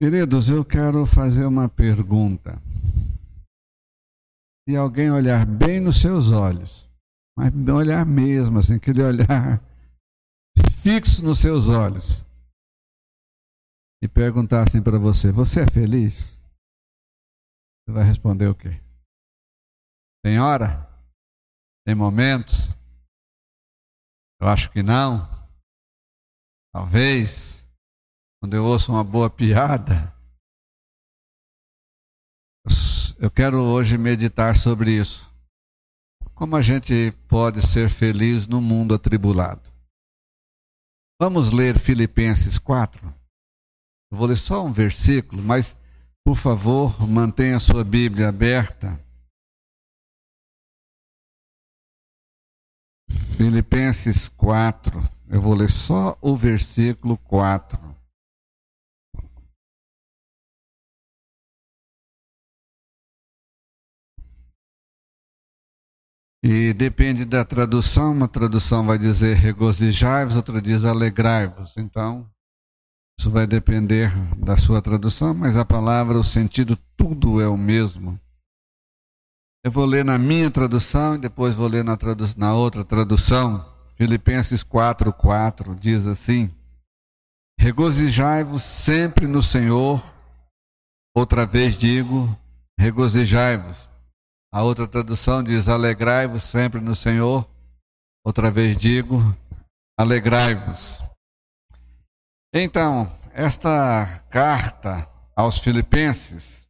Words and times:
Queridos, 0.00 0.50
eu 0.50 0.62
quero 0.62 1.06
fazer 1.06 1.46
uma 1.46 1.68
pergunta. 1.68 2.60
Se 4.68 4.76
alguém 4.76 5.10
olhar 5.10 5.46
bem 5.46 5.80
nos 5.80 6.00
seus 6.00 6.32
olhos, 6.32 6.86
mas 7.36 7.52
olhar 7.68 8.04
mesmo, 8.04 8.58
assim, 8.58 8.74
aquele 8.74 9.02
olhar 9.02 9.62
fixo 10.82 11.24
nos 11.24 11.38
seus 11.38 11.68
olhos, 11.68 12.26
e 14.02 14.08
perguntar 14.08 14.62
assim 14.62 14.82
para 14.82 14.98
você: 14.98 15.32
Você 15.32 15.60
é 15.60 15.66
feliz? 15.66 16.38
Você 17.82 17.92
vai 17.92 18.04
responder 18.04 18.48
o 18.48 18.54
quê? 18.54 18.80
Tem 20.22 20.38
hora? 20.38 20.86
Tem 21.86 21.94
momentos? 21.94 22.70
Eu 24.40 24.48
acho 24.48 24.70
que 24.70 24.82
não. 24.82 25.20
Talvez, 26.72 27.65
quando 28.46 28.54
eu 28.54 28.64
ouço 28.64 28.92
uma 28.92 29.02
boa 29.02 29.28
piada, 29.28 30.14
eu 33.18 33.28
quero 33.28 33.60
hoje 33.60 33.98
meditar 33.98 34.54
sobre 34.54 34.92
isso. 34.92 35.28
Como 36.32 36.54
a 36.54 36.62
gente 36.62 37.10
pode 37.26 37.60
ser 37.60 37.90
feliz 37.90 38.46
no 38.46 38.60
mundo 38.60 38.94
atribulado? 38.94 39.72
Vamos 41.20 41.50
ler 41.50 41.76
Filipenses 41.76 42.56
4. 42.56 43.12
Eu 44.12 44.16
vou 44.16 44.28
ler 44.28 44.36
só 44.36 44.64
um 44.64 44.72
versículo, 44.72 45.42
mas 45.42 45.76
por 46.24 46.36
favor, 46.36 47.04
mantenha 47.04 47.56
a 47.56 47.60
sua 47.60 47.82
Bíblia 47.82 48.28
aberta. 48.28 48.96
Filipenses 53.36 54.28
4. 54.28 55.02
Eu 55.28 55.42
vou 55.42 55.52
ler 55.52 55.68
só 55.68 56.16
o 56.20 56.36
versículo 56.36 57.18
4. 57.18 57.95
E 66.42 66.72
depende 66.72 67.24
da 67.24 67.44
tradução, 67.44 68.12
uma 68.12 68.28
tradução 68.28 68.86
vai 68.86 68.98
dizer 68.98 69.36
regozijai-vos, 69.36 70.36
outra 70.36 70.60
diz 70.60 70.84
alegrai-vos. 70.84 71.76
Então, 71.76 72.28
isso 73.18 73.30
vai 73.30 73.46
depender 73.46 74.12
da 74.36 74.56
sua 74.56 74.82
tradução, 74.82 75.32
mas 75.32 75.56
a 75.56 75.64
palavra, 75.64 76.18
o 76.18 76.24
sentido, 76.24 76.78
tudo 76.96 77.40
é 77.40 77.48
o 77.48 77.56
mesmo. 77.56 78.20
Eu 79.64 79.72
vou 79.72 79.84
ler 79.84 80.04
na 80.04 80.18
minha 80.18 80.50
tradução 80.50 81.16
e 81.16 81.18
depois 81.18 81.54
vou 81.54 81.66
ler 81.66 81.82
na, 81.82 81.96
tradu 81.96 82.24
na 82.36 82.54
outra 82.54 82.84
tradução. 82.84 83.64
Filipenses 83.96 84.62
4,4 84.62 85.74
diz 85.74 86.06
assim: 86.06 86.54
Regozijai-vos 87.58 88.62
sempre 88.62 89.26
no 89.26 89.42
Senhor. 89.42 90.04
Outra 91.16 91.46
vez 91.46 91.76
digo, 91.76 92.28
regozijai-vos. 92.78 93.88
A 94.52 94.62
outra 94.62 94.86
tradução 94.86 95.42
diz: 95.42 95.68
Alegrai-vos 95.68 96.42
sempre 96.42 96.80
no 96.80 96.94
Senhor. 96.94 97.48
Outra 98.24 98.50
vez 98.50 98.76
digo, 98.76 99.20
alegrai-vos. 99.98 101.00
Então, 102.52 103.10
esta 103.32 104.24
carta 104.30 105.08
aos 105.36 105.58
Filipenses, 105.58 106.66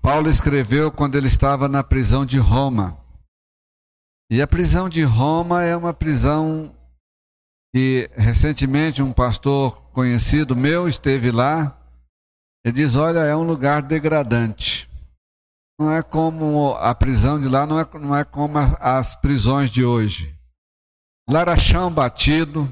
Paulo 0.00 0.30
escreveu 0.30 0.90
quando 0.90 1.16
ele 1.16 1.26
estava 1.26 1.68
na 1.68 1.84
prisão 1.84 2.24
de 2.24 2.38
Roma. 2.38 2.98
E 4.30 4.40
a 4.40 4.46
prisão 4.46 4.88
de 4.88 5.02
Roma 5.02 5.64
é 5.64 5.76
uma 5.76 5.92
prisão 5.92 6.74
que 7.74 8.08
recentemente 8.14 9.02
um 9.02 9.12
pastor 9.12 9.82
conhecido 9.90 10.56
meu 10.56 10.88
esteve 10.88 11.30
lá. 11.30 11.76
Ele 12.64 12.76
diz: 12.76 12.94
Olha, 12.94 13.20
é 13.20 13.34
um 13.34 13.42
lugar 13.42 13.82
degradante. 13.82 14.79
Não 15.80 15.90
é 15.90 16.02
como 16.02 16.74
a 16.74 16.94
prisão 16.94 17.40
de 17.40 17.48
lá, 17.48 17.66
não 17.66 17.80
é, 17.80 17.88
não 17.98 18.14
é 18.14 18.22
como 18.22 18.58
as 18.58 19.16
prisões 19.16 19.70
de 19.70 19.82
hoje. 19.82 20.38
Lá 21.26 21.40
era 21.40 21.56
chão 21.56 21.90
batido, 21.90 22.68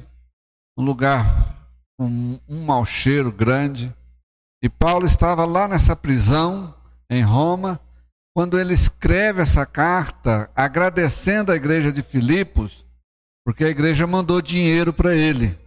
um 0.77 0.85
lugar 0.85 1.25
com 1.99 2.39
um 2.47 2.67
mau 2.67 2.85
cheiro 2.85 3.33
grande. 3.33 3.97
E 4.63 4.69
Paulo 4.69 5.07
estava 5.07 5.47
lá 5.47 5.67
nessa 5.67 5.97
prisão, 5.97 6.75
em 7.09 7.23
Roma, 7.23 7.81
quando 8.37 8.61
ele 8.61 8.75
escreve 8.75 9.41
essa 9.41 9.65
carta 9.65 10.51
agradecendo 10.55 11.51
a 11.51 11.57
igreja 11.57 11.91
de 11.91 12.03
Filipos, 12.03 12.85
porque 13.43 13.65
a 13.65 13.71
igreja 13.71 14.07
mandou 14.07 14.43
dinheiro 14.43 14.93
para 14.93 15.17
ele. 15.17 15.59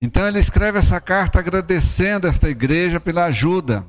Então 0.00 0.26
ele 0.26 0.38
escreve 0.38 0.78
essa 0.78 1.02
carta 1.02 1.38
agradecendo 1.38 2.26
esta 2.26 2.48
igreja 2.48 2.98
pela 2.98 3.26
ajuda. 3.26 3.86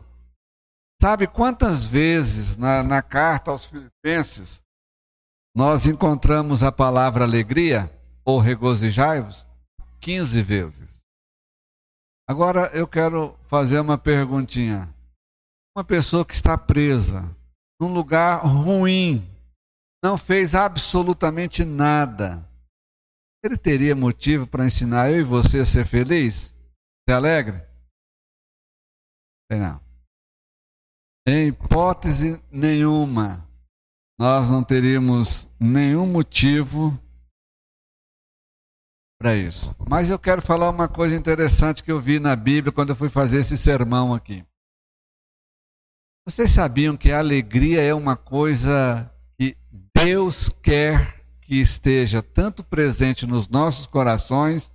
Sabe 1.00 1.28
quantas 1.28 1.86
vezes 1.86 2.58
na, 2.58 2.82
na 2.82 3.02
carta 3.02 3.52
aos 3.52 3.66
Filipenses 3.66 4.62
nós 5.56 5.86
encontramos 5.86 6.64
a 6.64 6.72
palavra 6.72 7.24
alegria 7.24 7.92
ou 8.26 8.40
regozijai-vos? 8.40 9.46
15 10.00 10.42
vezes. 10.42 11.00
Agora 12.28 12.68
eu 12.74 12.88
quero 12.88 13.38
fazer 13.48 13.80
uma 13.80 13.98
perguntinha. 13.98 14.94
Uma 15.76 15.84
pessoa 15.84 16.26
que 16.26 16.34
está 16.34 16.58
presa 16.58 17.36
num 17.80 17.94
lugar 17.94 18.44
ruim, 18.44 19.24
não 20.04 20.18
fez 20.18 20.56
absolutamente 20.56 21.64
nada. 21.64 22.44
Ele 23.44 23.56
teria 23.56 23.96
motivo 23.96 24.48
para 24.48 24.66
ensinar 24.66 25.12
eu 25.12 25.20
e 25.20 25.24
você 25.24 25.60
a 25.60 25.66
ser 25.66 25.86
feliz? 25.86 26.54
Ser 27.08 27.16
alegre? 27.16 27.62
Não. 29.52 29.87
Em 31.30 31.50
hipótese 31.50 32.42
nenhuma, 32.50 33.46
nós 34.18 34.50
não 34.50 34.64
teríamos 34.64 35.46
nenhum 35.60 36.08
motivo 36.08 36.98
para 39.20 39.36
isso. 39.36 39.76
Mas 39.90 40.10
eu 40.10 40.18
quero 40.18 40.42
falar 40.42 40.70
uma 40.70 40.88
coisa 40.88 41.18
interessante 41.18 41.84
que 41.84 41.92
eu 41.92 42.00
vi 42.00 42.18
na 42.18 42.34
Bíblia 42.34 42.72
quando 42.72 42.92
eu 42.92 42.96
fui 42.96 43.10
fazer 43.10 43.40
esse 43.40 43.58
sermão 43.58 44.14
aqui. 44.14 44.46
Vocês 46.26 46.50
sabiam 46.50 46.96
que 46.96 47.12
a 47.12 47.20
alegria 47.20 47.82
é 47.82 47.94
uma 47.94 48.16
coisa 48.16 49.14
que 49.38 49.58
Deus 49.94 50.48
quer 50.64 51.26
que 51.42 51.56
esteja 51.56 52.24
tanto 52.24 52.64
presente 52.64 53.28
nos 53.28 53.50
nossos 53.50 53.86
corações, 53.86 54.72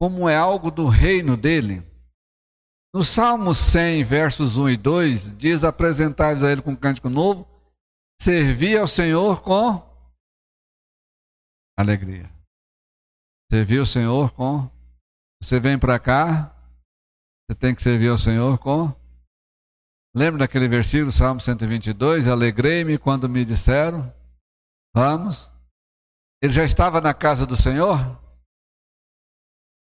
como 0.00 0.28
é 0.28 0.36
algo 0.36 0.72
do 0.72 0.88
reino 0.88 1.36
dele? 1.36 1.84
No 2.94 3.02
Salmo 3.02 3.52
100, 3.52 4.04
versos 4.04 4.56
1 4.56 4.70
e 4.70 4.76
2, 4.76 5.36
diz: 5.36 5.64
Apresentai-vos 5.64 6.44
a 6.44 6.52
Ele 6.52 6.62
com 6.62 6.70
um 6.70 6.76
cântico 6.76 7.08
novo, 7.08 7.44
servi 8.20 8.78
ao 8.78 8.86
Senhor 8.86 9.42
com 9.42 9.82
alegria. 11.76 12.32
Servir 13.50 13.80
o 13.80 13.86
Senhor 13.86 14.30
com. 14.30 14.70
Você 15.42 15.58
vem 15.58 15.76
para 15.76 15.98
cá, 15.98 16.54
você 17.50 17.58
tem 17.58 17.74
que 17.74 17.82
servir 17.82 18.10
ao 18.10 18.16
Senhor 18.16 18.58
com. 18.58 18.94
Lembra 20.14 20.38
daquele 20.38 20.68
versículo, 20.68 21.10
Salmo 21.10 21.40
122? 21.40 22.28
Alegrei-me 22.28 22.96
quando 22.96 23.28
me 23.28 23.44
disseram: 23.44 24.14
Vamos. 24.94 25.52
Ele 26.40 26.52
já 26.52 26.62
estava 26.62 27.00
na 27.00 27.12
casa 27.12 27.44
do 27.44 27.56
Senhor? 27.56 27.98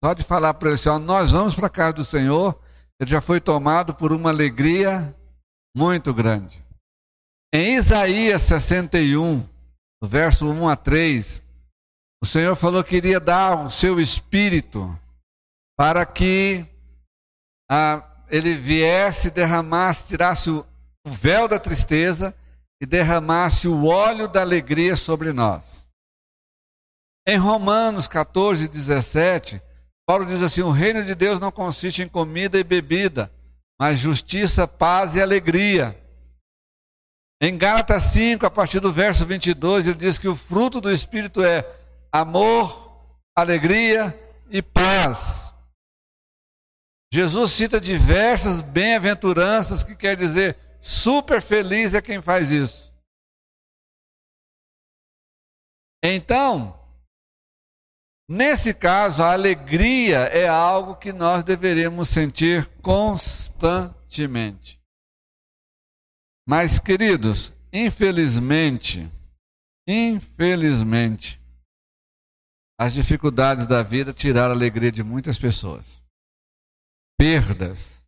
Pode 0.02 0.24
falar 0.24 0.54
para 0.54 0.70
ele 0.70 0.74
assim: 0.74 0.88
Nós 1.04 1.30
vamos 1.30 1.54
para 1.54 1.68
a 1.68 1.70
casa 1.70 1.92
do 1.92 2.04
Senhor. 2.04 2.65
Ele 3.00 3.10
já 3.10 3.20
foi 3.20 3.40
tomado 3.40 3.94
por 3.94 4.12
uma 4.12 4.30
alegria 4.30 5.14
muito 5.76 6.14
grande. 6.14 6.64
Em 7.52 7.76
Isaías 7.76 8.42
61, 8.42 9.46
verso 10.02 10.48
1 10.48 10.68
a 10.68 10.76
3, 10.76 11.42
o 12.22 12.26
Senhor 12.26 12.56
falou 12.56 12.82
que 12.82 12.96
iria 12.96 13.20
dar 13.20 13.66
o 13.66 13.70
seu 13.70 14.00
espírito 14.00 14.98
para 15.76 16.06
que 16.06 16.66
ah, 17.70 18.24
ele 18.28 18.54
viesse, 18.54 19.30
derramasse, 19.30 20.08
tirasse 20.08 20.50
o, 20.50 20.66
o 21.06 21.10
véu 21.10 21.46
da 21.46 21.58
tristeza 21.58 22.34
e 22.80 22.86
derramasse 22.86 23.68
o 23.68 23.84
óleo 23.84 24.28
da 24.28 24.40
alegria 24.40 24.96
sobre 24.96 25.32
nós. 25.32 25.86
Em 27.26 27.36
Romanos 27.36 28.06
14, 28.06 28.68
17, 28.68 29.60
Paulo 30.06 30.24
diz 30.24 30.40
assim: 30.40 30.62
o 30.62 30.70
reino 30.70 31.04
de 31.04 31.14
Deus 31.14 31.40
não 31.40 31.50
consiste 31.50 32.00
em 32.02 32.08
comida 32.08 32.58
e 32.58 32.64
bebida, 32.64 33.30
mas 33.78 33.98
justiça, 33.98 34.66
paz 34.66 35.16
e 35.16 35.20
alegria. 35.20 36.00
Em 37.42 37.58
Gálatas 37.58 38.04
5, 38.04 38.46
a 38.46 38.50
partir 38.50 38.80
do 38.80 38.92
verso 38.92 39.26
22, 39.26 39.88
ele 39.88 39.98
diz 39.98 40.18
que 40.18 40.28
o 40.28 40.36
fruto 40.36 40.80
do 40.80 40.90
Espírito 40.90 41.44
é 41.44 41.66
amor, 42.10 43.04
alegria 43.34 44.18
e 44.48 44.62
paz. 44.62 45.52
Jesus 47.12 47.52
cita 47.52 47.80
diversas 47.80 48.60
bem-aventuranças 48.60 49.84
que 49.84 49.94
quer 49.94 50.16
dizer 50.16 50.56
super 50.80 51.42
feliz 51.42 51.94
é 51.94 52.00
quem 52.00 52.22
faz 52.22 52.50
isso. 52.50 52.92
Então, 56.02 56.78
Nesse 58.28 58.74
caso, 58.74 59.22
a 59.22 59.32
alegria 59.32 60.24
é 60.24 60.48
algo 60.48 60.96
que 60.96 61.12
nós 61.12 61.44
deveríamos 61.44 62.08
sentir 62.08 62.66
constantemente. 62.82 64.82
Mas, 66.48 66.80
queridos, 66.80 67.52
infelizmente, 67.72 69.08
infelizmente, 69.86 71.40
as 72.78 72.92
dificuldades 72.92 73.66
da 73.66 73.82
vida 73.82 74.12
tiraram 74.12 74.50
a 74.50 74.56
alegria 74.56 74.90
de 74.90 75.04
muitas 75.04 75.38
pessoas. 75.38 76.02
Perdas, 77.18 78.04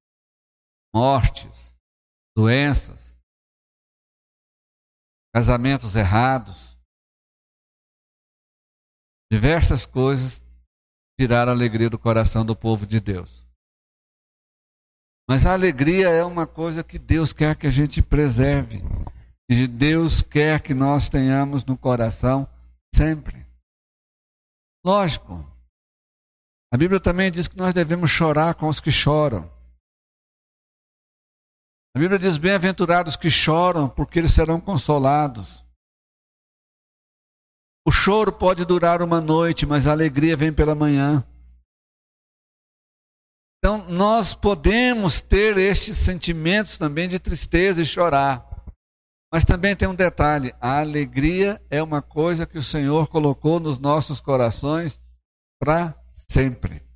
mortes, 0.95 1.77
doenças, 2.37 3.19
casamentos 5.33 5.95
errados, 5.95 6.68
diversas 9.31 9.85
coisas 9.85 10.43
tiraram 11.19 11.53
a 11.53 11.55
alegria 11.55 11.91
do 11.91 11.99
coração 11.99 12.45
do 12.45 12.57
povo 12.57 12.87
de 12.87 13.01
Deus. 13.01 13.47
Mas 15.29 15.45
a 15.45 15.53
alegria 15.53 16.09
é 16.09 16.25
uma 16.25 16.47
coisa 16.47 16.83
que 16.83 16.99
Deus 16.99 17.33
quer 17.33 17.55
que 17.55 17.67
a 17.67 17.71
gente 17.71 18.01
preserve. 18.01 18.83
E 19.51 19.67
Deus 19.67 20.23
quer 20.23 20.63
que 20.63 20.73
nós 20.73 21.09
tenhamos 21.09 21.65
no 21.65 21.77
coração 21.77 22.49
sempre. 22.95 23.47
Lógico. 24.85 25.45
A 26.73 26.77
Bíblia 26.77 27.01
também 27.01 27.31
diz 27.31 27.49
que 27.49 27.57
nós 27.57 27.75
devemos 27.75 28.11
chorar 28.11 28.55
com 28.55 28.69
os 28.69 28.81
que 28.81 28.91
choram. 28.91 29.51
A 31.95 31.99
Bíblia 31.99 32.19
diz: 32.19 32.39
bem-aventurados 32.39 33.17
que 33.17 33.31
choram, 33.31 33.89
porque 33.89 34.19
eles 34.19 34.33
serão 34.33 34.61
consolados. 34.61 35.65
O 37.89 37.91
choro 37.91 38.31
pode 38.31 38.67
durar 38.67 39.01
uma 39.01 39.19
noite, 39.19 39.65
mas 39.65 39.87
a 39.87 39.93
alegria 39.93 40.37
vem 40.37 40.53
pela 40.53 40.75
manhã. 40.75 41.27
Então, 43.57 43.79
nós 43.89 44.35
podemos 44.35 45.23
ter 45.23 45.57
estes 45.57 45.97
sentimentos 45.97 46.77
também 46.77 47.09
de 47.09 47.19
tristeza 47.19 47.81
e 47.81 47.87
chorar. 47.87 48.47
Mas 49.33 49.43
também 49.43 49.75
tem 49.75 49.89
um 49.89 49.95
detalhe: 49.95 50.55
a 50.61 50.81
alegria 50.81 51.65
é 51.71 51.83
uma 51.83 52.03
coisa 52.03 52.47
que 52.47 52.59
o 52.59 52.63
Senhor 52.63 53.09
colocou 53.09 53.59
nos 53.59 53.79
nossos 53.79 54.21
corações 54.21 55.01
para 55.59 55.99
sempre. 56.13 56.87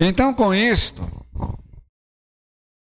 Então, 0.00 0.32
com 0.32 0.54
isto, 0.54 1.02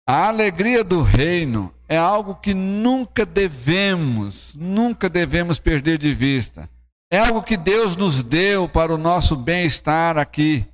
a 0.09 0.29
alegria 0.29 0.85
do 0.85 1.03
reino 1.03 1.75
é 1.91 1.97
algo 1.97 2.37
que 2.37 2.55
nunca 2.55 3.27
devemos, 3.27 4.55
nunca 4.55 5.09
devemos 5.09 5.59
perder 5.59 5.99
de 5.99 6.15
vista. 6.15 6.71
É 7.13 7.19
algo 7.19 7.43
que 7.43 7.57
Deus 7.57 7.97
nos 7.97 8.23
deu 8.23 8.69
para 8.69 8.95
o 8.95 8.99
nosso 8.99 9.35
bem-estar 9.35 10.17
aqui 10.17 10.65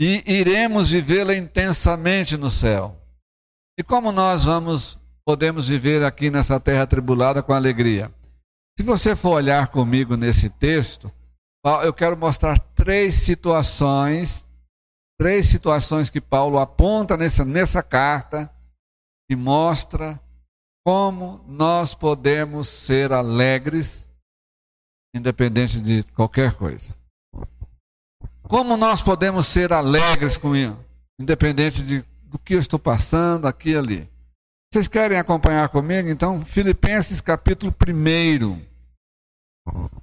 e 0.00 0.22
iremos 0.32 0.90
vivê-la 0.90 1.34
intensamente 1.34 2.36
no 2.36 2.48
céu. 2.48 2.96
E 3.76 3.82
como 3.82 4.12
nós 4.12 4.44
vamos 4.44 4.96
podemos 5.26 5.66
viver 5.66 6.04
aqui 6.04 6.30
nessa 6.30 6.60
terra 6.60 6.86
tribulada 6.86 7.42
com 7.42 7.52
alegria? 7.52 8.14
Se 8.78 8.84
você 8.84 9.16
for 9.16 9.30
olhar 9.30 9.68
comigo 9.68 10.16
nesse 10.16 10.48
texto, 10.48 11.10
eu 11.82 11.92
quero 11.92 12.16
mostrar 12.16 12.60
três 12.76 13.14
situações, 13.14 14.46
três 15.18 15.46
situações 15.46 16.10
que 16.10 16.20
Paulo 16.20 16.60
aponta 16.60 17.16
nessa, 17.16 17.44
nessa 17.44 17.82
carta 17.82 18.48
que 19.28 19.34
mostra 19.34 20.20
como 20.84 21.42
nós 21.48 21.94
podemos 21.94 22.68
ser 22.68 23.10
alegres, 23.10 24.06
independente 25.14 25.80
de 25.80 26.02
qualquer 26.14 26.52
coisa. 26.52 26.94
Como 28.42 28.76
nós 28.76 29.00
podemos 29.00 29.46
ser 29.46 29.72
alegres 29.72 30.36
com 30.36 30.54
isso, 30.54 30.78
independente 31.18 31.82
de, 31.82 32.04
do 32.24 32.38
que 32.38 32.54
eu 32.54 32.58
estou 32.58 32.78
passando 32.78 33.46
aqui 33.46 33.70
e 33.70 33.76
ali. 33.76 34.10
Vocês 34.70 34.86
querem 34.86 35.18
acompanhar 35.18 35.70
comigo? 35.70 36.08
Então, 36.10 36.44
Filipenses 36.44 37.22
capítulo 37.22 37.74
1. 37.88 38.62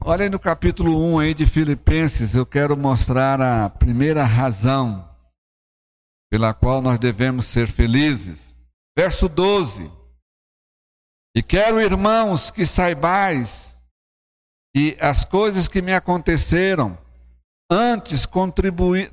Olha 0.03 0.23
aí 0.23 0.29
no 0.29 0.39
capítulo 0.39 0.97
1 1.13 1.19
aí 1.19 1.33
de 1.35 1.45
Filipenses, 1.45 2.35
eu 2.35 2.45
quero 2.45 2.75
mostrar 2.75 3.39
a 3.39 3.69
primeira 3.69 4.23
razão 4.23 5.07
pela 6.31 6.53
qual 6.55 6.81
nós 6.81 6.97
devemos 6.97 7.45
ser 7.45 7.67
felizes. 7.67 8.55
Verso 8.97 9.29
12. 9.29 10.00
E 11.35 11.41
quero, 11.41 11.79
irmãos, 11.79 12.51
que 12.51 12.65
saibais 12.65 13.75
que 14.73 14.97
as 14.99 15.23
coisas 15.25 15.67
que 15.67 15.81
me 15.81 15.93
aconteceram 15.93 16.97
antes 17.69 18.27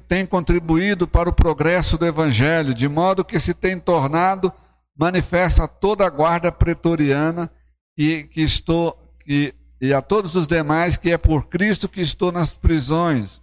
têm 0.09 0.27
contribuído 0.27 1.07
para 1.07 1.29
o 1.29 1.33
progresso 1.33 1.97
do 1.97 2.07
Evangelho, 2.07 2.75
de 2.75 2.89
modo 2.89 3.25
que 3.25 3.39
se 3.39 3.55
tem 3.55 3.79
tornado 3.79 4.53
manifesta 4.99 5.69
toda 5.69 6.05
a 6.05 6.11
guarda 6.11 6.51
pretoriana 6.51 7.49
e 7.97 8.25
que 8.25 8.43
estou 8.43 8.99
e 9.81 9.95
a 9.95 10.03
todos 10.03 10.35
os 10.35 10.49
demais 10.49 10.97
que 10.97 11.13
é 11.13 11.17
por 11.17 11.47
Cristo 11.49 11.89
que 11.89 12.01
estou 12.01 12.33
nas 12.33 12.51
prisões. 12.51 13.41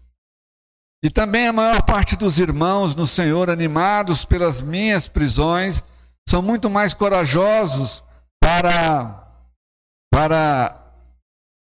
E 1.02 1.10
também 1.10 1.48
a 1.48 1.54
maior 1.54 1.82
parte 1.84 2.18
dos 2.18 2.40
irmãos 2.40 2.94
no 2.94 3.08
Senhor, 3.08 3.50
animados 3.50 4.26
pelas 4.26 4.62
minhas 4.62 5.08
prisões, 5.08 5.82
são 6.28 6.42
muito 6.42 6.70
mais 6.70 6.94
corajosos 6.94 8.04
para, 8.46 9.28
para 10.12 10.94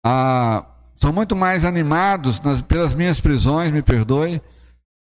a, 0.05 0.67
são 1.01 1.11
muito 1.11 1.35
mais 1.35 1.65
animados 1.65 2.39
nas, 2.41 2.61
pelas 2.61 2.93
minhas 2.93 3.19
prisões, 3.19 3.73
me 3.73 3.81
perdoe, 3.81 4.43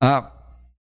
a, 0.04 0.30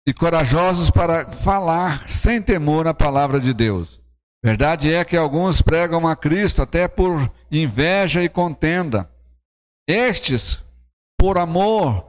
e 0.08 0.14
corajosos 0.14 0.90
para 0.90 1.34
falar 1.34 2.08
sem 2.08 2.42
temor 2.42 2.88
a 2.88 2.94
palavra 2.94 3.42
de 3.42 3.54
Deus. 3.54 4.00
Verdade 4.42 4.94
é 4.94 5.04
que 5.04 5.18
alguns 5.18 5.62
pregam 5.62 6.08
a 6.08 6.16
Cristo 6.16 6.62
até 6.62 6.88
por 6.88 7.30
inveja 7.52 8.24
e 8.24 8.30
contenda. 8.30 9.12
Estes, 9.86 10.64
por 11.20 11.38
amor, 11.38 12.08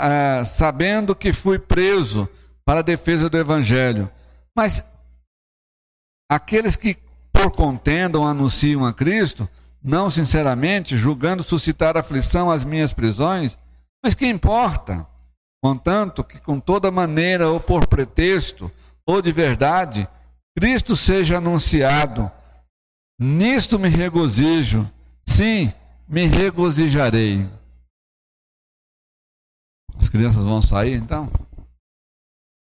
é, 0.00 0.42
sabendo 0.42 1.14
que 1.14 1.32
fui 1.32 1.56
preso 1.56 2.28
para 2.64 2.80
a 2.80 2.82
defesa 2.82 3.30
do 3.30 3.38
Evangelho. 3.38 4.10
Mas 4.56 4.84
Aqueles 6.30 6.76
que 6.76 6.94
por 7.38 7.52
contendam 7.52 8.26
anunciam 8.26 8.84
a 8.84 8.92
Cristo, 8.92 9.48
não 9.80 10.10
sinceramente, 10.10 10.96
julgando 10.96 11.44
suscitar 11.44 11.96
aflição 11.96 12.50
às 12.50 12.64
minhas 12.64 12.92
prisões, 12.92 13.56
mas 14.02 14.14
que 14.14 14.26
importa? 14.26 15.06
Contanto 15.62 16.24
que 16.24 16.40
com 16.40 16.58
toda 16.58 16.90
maneira, 16.90 17.48
ou 17.48 17.60
por 17.60 17.86
pretexto, 17.86 18.70
ou 19.06 19.22
de 19.22 19.30
verdade, 19.30 20.08
Cristo 20.56 20.96
seja 20.96 21.38
anunciado. 21.38 22.30
Nisto 23.20 23.78
me 23.78 23.88
regozijo, 23.88 24.90
sim, 25.26 25.72
me 26.08 26.26
regozijarei. 26.26 27.48
As 29.96 30.08
crianças 30.08 30.44
vão 30.44 30.60
sair 30.60 30.94
então? 30.94 31.30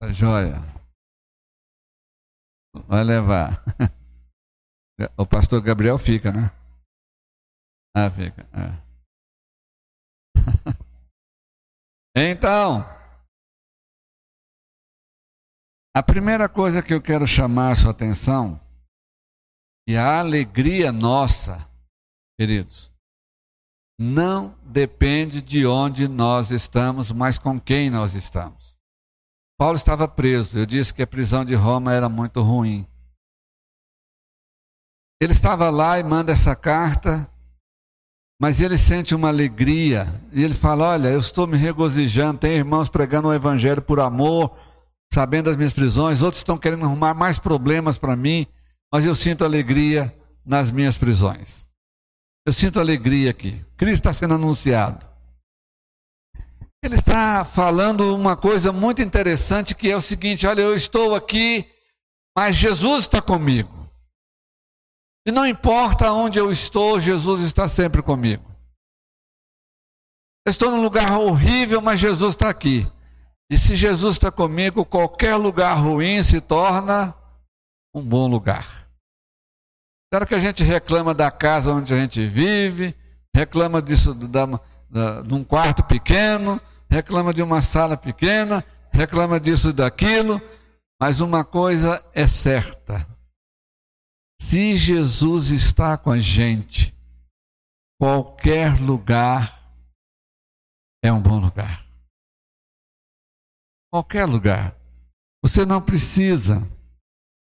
Tá 0.01 0.13
joia. 0.13 0.63
Vai 2.87 3.03
levar. 3.03 3.65
O 5.17 5.27
pastor 5.27 5.61
Gabriel 5.63 5.99
fica, 5.99 6.33
né? 6.33 6.51
Ah, 7.97 8.11
fica. 8.11 8.49
É. 8.53 8.91
Então, 12.13 12.85
a 15.97 16.03
primeira 16.03 16.49
coisa 16.49 16.83
que 16.83 16.93
eu 16.93 17.01
quero 17.01 17.25
chamar 17.25 17.71
a 17.71 17.77
sua 17.77 17.93
atenção 17.93 18.61
e 19.89 19.97
a 19.97 20.19
alegria 20.19 20.91
nossa, 20.91 21.71
queridos, 22.39 22.93
não 23.99 24.59
depende 24.65 25.41
de 25.41 25.67
onde 25.67 26.09
nós 26.09 26.51
estamos, 26.51 27.13
mas 27.13 27.39
com 27.39 27.61
quem 27.61 27.91
nós 27.91 28.15
estamos. 28.15 28.77
Paulo 29.59 29.77
estava 29.77 30.09
preso. 30.09 30.59
Eu 30.59 30.65
disse 30.65 30.93
que 30.93 31.03
a 31.03 31.07
prisão 31.07 31.45
de 31.45 31.55
Roma 31.55 31.93
era 31.93 32.09
muito 32.09 32.41
ruim. 32.41 32.87
Ele 35.21 35.33
estava 35.33 35.69
lá 35.69 35.99
e 35.99 36.03
manda 36.03 36.33
essa 36.33 36.57
carta, 36.57 37.31
mas 38.41 38.63
ele 38.63 38.79
sente 38.79 39.15
uma 39.15 39.29
alegria. 39.29 40.07
E 40.33 40.43
ele 40.43 40.55
fala: 40.55 40.89
Olha, 40.89 41.09
eu 41.09 41.19
estou 41.19 41.47
me 41.47 41.59
regozijando. 41.59 42.39
Tem 42.39 42.57
irmãos 42.57 42.89
pregando 42.89 43.29
o 43.29 43.35
evangelho 43.35 43.83
por 43.83 44.01
amor, 44.01 44.57
sabendo 45.13 45.45
das 45.45 45.57
minhas 45.57 45.75
prisões. 45.75 46.23
Outros 46.23 46.41
estão 46.41 46.57
querendo 46.57 46.87
arrumar 46.87 47.13
mais 47.13 47.39
problemas 47.39 47.99
para 47.99 48.17
mim, 48.17 48.47
mas 48.91 49.05
eu 49.05 49.15
sinto 49.15 49.45
alegria 49.45 50.15
nas 50.45 50.71
minhas 50.71 50.97
prisões. 50.97 51.67
Eu 52.47 52.53
sinto 52.55 52.81
alegria 52.81 53.31
aqui. 53.31 53.63
Cristo 53.77 54.01
está 54.01 54.13
sendo 54.15 54.35
anunciado. 54.35 55.07
Ele 56.83 56.95
está 56.95 57.45
falando 57.45 58.17
uma 58.17 58.35
coisa 58.35 58.73
muito 58.73 59.03
interessante 59.03 59.75
que 59.75 59.91
é 59.91 59.97
o 59.97 60.01
seguinte: 60.01 60.47
olha, 60.47 60.63
eu 60.63 60.75
estou 60.75 61.15
aqui, 61.15 61.67
mas 62.35 62.57
Jesus 62.57 63.03
está 63.03 63.21
comigo. 63.21 63.80
E 65.27 65.33
não 65.33 65.47
importa 65.47 66.13
onde 66.13 66.39
eu 66.39 66.51
estou, 66.51 66.99
Jesus 66.99 67.43
está 67.43 67.69
sempre 67.69 68.03
comigo. 68.03 68.51
Eu 70.47 70.51
estou 70.51 70.71
num 70.71 70.81
lugar 70.81 71.19
horrível, 71.19 71.83
mas 71.83 72.01
Jesus 72.01 72.35
está 72.35 72.49
aqui. 72.49 72.91
E 73.51 73.59
se 73.59 73.75
Jesus 73.77 74.15
está 74.15 74.31
comigo, 74.31 74.85
qualquer 74.85 75.37
lugar 75.37 75.75
ruim 75.75 76.23
se 76.23 76.41
torna 76.41 77.15
um 77.95 78.03
bom 78.03 78.27
lugar. 78.27 78.89
Será 80.13 80.25
que 80.25 80.35
a 80.35 80.41
gente 80.41 80.65
reclama 80.65 81.13
da 81.13 81.31
casa 81.31 81.73
onde 81.73 81.93
a 81.93 81.97
gente 81.97 82.27
vive, 82.27 82.95
reclama 83.35 83.83
disso 83.83 84.15
da, 84.15 84.47
da, 84.89 85.23
de 85.23 85.35
um 85.35 85.45
quarto 85.45 85.85
pequeno, 85.85 86.61
reclama 86.89 87.33
de 87.33 87.43
uma 87.43 87.61
sala 87.61 87.97
pequena, 87.97 88.65
reclama 88.93 89.39
disso 89.39 89.73
daquilo, 89.73 90.41
mas 91.01 91.21
uma 91.21 91.45
coisa 91.45 92.05
é 92.13 92.27
certa: 92.27 93.07
se 94.41 94.75
Jesus 94.75 95.51
está 95.51 95.97
com 95.99 96.11
a 96.11 96.19
gente, 96.19 96.93
qualquer 98.01 98.81
lugar 98.81 99.61
é 101.05 101.13
um 101.13 101.23
bom 101.23 101.39
lugar. 101.39 101.87
Qualquer 103.93 104.25
lugar. 104.25 104.75
Você 105.45 105.65
não 105.65 105.81
precisa, 105.81 106.67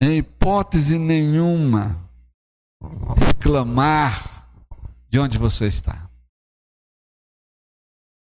em 0.01 0.17
hipótese 0.17 0.97
nenhuma, 0.97 2.09
reclamar 3.15 4.49
de 5.09 5.19
onde 5.19 5.37
você 5.37 5.67
está. 5.67 6.09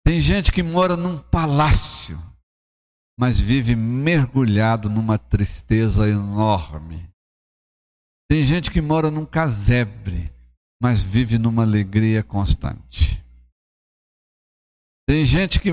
Tem 0.05 0.21
gente 0.21 0.51
que 0.51 0.63
mora 0.63 0.97
num 0.97 1.19
palácio, 1.19 2.19
mas 3.19 3.39
vive 3.39 3.77
mergulhado 3.77 4.91
numa 4.91 5.19
tristeza 5.19 6.09
enorme. 6.09 7.14
Tem 8.29 8.43
gente 8.43 8.71
que 8.71 8.81
mora 8.81 9.11
num 9.11 9.27
casebre, 9.27 10.33
mas 10.83 11.03
vive 11.03 11.39
numa 11.39 11.63
alegria 11.63 12.23
constante. 12.23 13.23
Tem 15.07 15.25
gente 15.25 15.61
que 15.61 15.71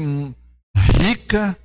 rica, 0.75 1.57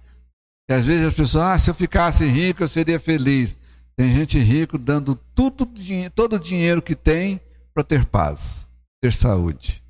que 0.69 0.75
às 0.75 0.85
vezes 0.85 1.09
as 1.09 1.15
pessoas, 1.15 1.45
ah, 1.45 1.59
se 1.59 1.71
eu 1.71 1.75
ficasse 1.75 2.25
rico 2.25 2.63
eu 2.63 2.69
seria 2.69 3.01
feliz. 3.01 3.59
Tem 3.97 4.13
gente 4.13 4.39
rico 4.39 4.79
dando 4.79 5.17
tudo, 5.35 5.69
todo 6.15 6.37
o 6.37 6.41
dinheiro 6.41 6.83
que 6.83 6.95
tem 6.95 7.41
para 7.75 7.83
ter 7.83 8.05
paz, 8.07 8.69
ter 9.01 9.13
saúde. 9.13 9.83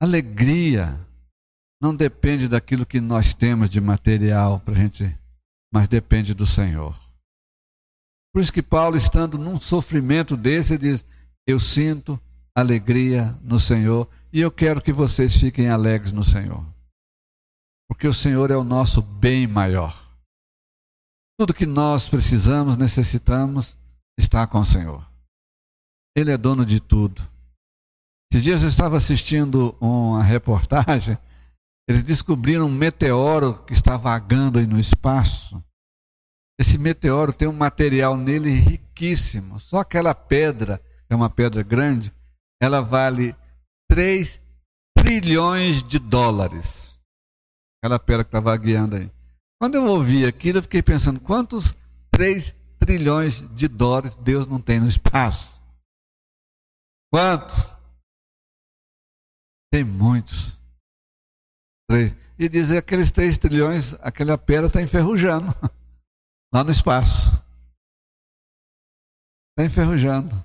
Alegria 0.00 1.00
não 1.80 1.94
depende 1.94 2.48
daquilo 2.48 2.86
que 2.86 3.00
nós 3.00 3.34
temos 3.34 3.70
de 3.70 3.80
material 3.80 4.60
para 4.60 4.74
gente, 4.74 5.18
mas 5.72 5.88
depende 5.88 6.34
do 6.34 6.46
Senhor. 6.46 7.03
Por 8.34 8.42
isso 8.42 8.52
que 8.52 8.60
Paulo, 8.60 8.96
estando 8.96 9.38
num 9.38 9.56
sofrimento 9.60 10.36
desse, 10.36 10.76
diz: 10.76 11.04
Eu 11.46 11.60
sinto 11.60 12.20
alegria 12.52 13.38
no 13.40 13.60
Senhor 13.60 14.08
e 14.32 14.40
eu 14.40 14.50
quero 14.50 14.82
que 14.82 14.92
vocês 14.92 15.36
fiquem 15.36 15.68
alegres 15.68 16.10
no 16.10 16.24
Senhor. 16.24 16.66
Porque 17.88 18.08
o 18.08 18.12
Senhor 18.12 18.50
é 18.50 18.56
o 18.56 18.64
nosso 18.64 19.00
bem 19.00 19.46
maior. 19.46 19.96
Tudo 21.38 21.54
que 21.54 21.64
nós 21.64 22.08
precisamos, 22.08 22.76
necessitamos, 22.76 23.76
está 24.18 24.48
com 24.48 24.58
o 24.58 24.64
Senhor. 24.64 25.08
Ele 26.16 26.32
é 26.32 26.36
dono 26.36 26.66
de 26.66 26.80
tudo. 26.80 27.22
Esses 28.32 28.42
dias 28.42 28.62
eu 28.64 28.68
estava 28.68 28.96
assistindo 28.96 29.76
uma 29.80 30.24
reportagem, 30.24 31.16
eles 31.88 32.02
descobriram 32.02 32.66
um 32.66 32.74
meteoro 32.74 33.62
que 33.64 33.72
está 33.72 33.96
vagando 33.96 34.58
aí 34.58 34.66
no 34.66 34.80
espaço. 34.80 35.62
Esse 36.58 36.78
meteoro 36.78 37.32
tem 37.32 37.48
um 37.48 37.52
material 37.52 38.16
nele 38.16 38.50
riquíssimo. 38.50 39.58
Só 39.58 39.78
aquela 39.78 40.14
pedra, 40.14 40.80
é 41.08 41.14
uma 41.14 41.28
pedra 41.28 41.62
grande, 41.62 42.14
ela 42.60 42.80
vale 42.80 43.34
3 43.90 44.40
trilhões 44.96 45.82
de 45.82 45.98
dólares. 45.98 46.96
Aquela 47.82 47.98
pedra 47.98 48.24
que 48.24 48.28
está 48.28 48.40
vagueando 48.40 48.96
aí. 48.96 49.10
Quando 49.60 49.74
eu 49.74 49.86
ouvi 49.86 50.24
aquilo, 50.24 50.58
eu 50.58 50.62
fiquei 50.62 50.82
pensando: 50.82 51.20
quantos 51.20 51.76
3 52.10 52.54
trilhões 52.78 53.40
de 53.54 53.66
dólares 53.66 54.14
Deus 54.16 54.46
não 54.46 54.60
tem 54.60 54.80
no 54.80 54.88
espaço? 54.88 55.60
Quantos? 57.12 57.70
Tem 59.72 59.84
muitos. 59.84 60.56
E 62.38 62.48
dizer 62.48 62.78
aqueles 62.78 63.10
3 63.10 63.38
trilhões, 63.38 63.94
aquela 64.00 64.38
pedra 64.38 64.66
está 64.66 64.80
enferrujando. 64.80 65.52
lá 66.54 66.62
no 66.62 66.70
espaço. 66.70 67.32
Está 69.50 69.64
enferrujando. 69.64 70.44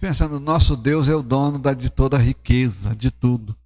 Pensando, 0.00 0.40
nosso 0.40 0.76
Deus 0.76 1.06
é 1.06 1.14
o 1.14 1.22
dono 1.22 1.58
da, 1.58 1.72
de 1.72 1.88
toda 1.88 2.16
a 2.16 2.20
riqueza, 2.20 2.96
de 2.96 3.10
tudo. 3.10 3.56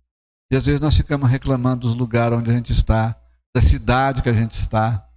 E 0.53 0.57
às 0.57 0.67
vezes 0.67 0.81
nós 0.81 0.97
ficamos 0.97 1.29
reclamando 1.29 1.87
dos 1.87 1.95
lugares 1.95 2.37
onde 2.37 2.51
a 2.51 2.55
gente 2.55 2.73
está, 2.73 3.19
da 3.55 3.63
cidade 3.63 4.23
que 4.23 4.29
a 4.29 4.33
gente 4.33 4.53
está. 4.53 5.09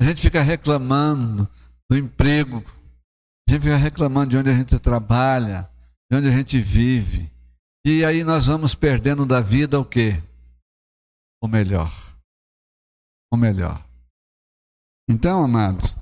A 0.00 0.04
gente 0.04 0.22
fica 0.22 0.42
reclamando 0.42 1.48
do 1.90 1.96
emprego. 1.96 2.58
A 3.48 3.52
gente 3.52 3.62
fica 3.62 3.76
reclamando 3.76 4.30
de 4.30 4.38
onde 4.38 4.50
a 4.50 4.54
gente 4.54 4.78
trabalha, 4.78 5.68
de 6.10 6.16
onde 6.16 6.28
a 6.28 6.32
gente 6.32 6.60
vive. 6.60 7.30
E 7.84 8.04
aí 8.04 8.22
nós 8.22 8.46
vamos 8.46 8.74
perdendo 8.76 9.26
da 9.26 9.40
vida 9.40 9.80
o 9.80 9.84
quê? 9.84 10.22
O 11.42 11.48
melhor. 11.48 11.92
O 13.32 13.36
melhor. 13.36 13.87
Então, 15.08 15.42
amados, 15.42 15.96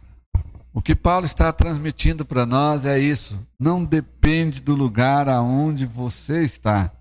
o 0.75 0.83
que 0.83 0.95
Paulo 0.95 1.25
está 1.25 1.51
transmitindo 1.53 2.27
para 2.27 2.45
nós 2.45 2.85
é 2.85 2.99
isso. 2.99 3.41
Não 3.59 3.83
depende 3.83 4.61
do 4.61 4.75
lugar 4.75 5.29
aonde 5.29 5.87
você 5.87 6.45
está. 6.45 6.93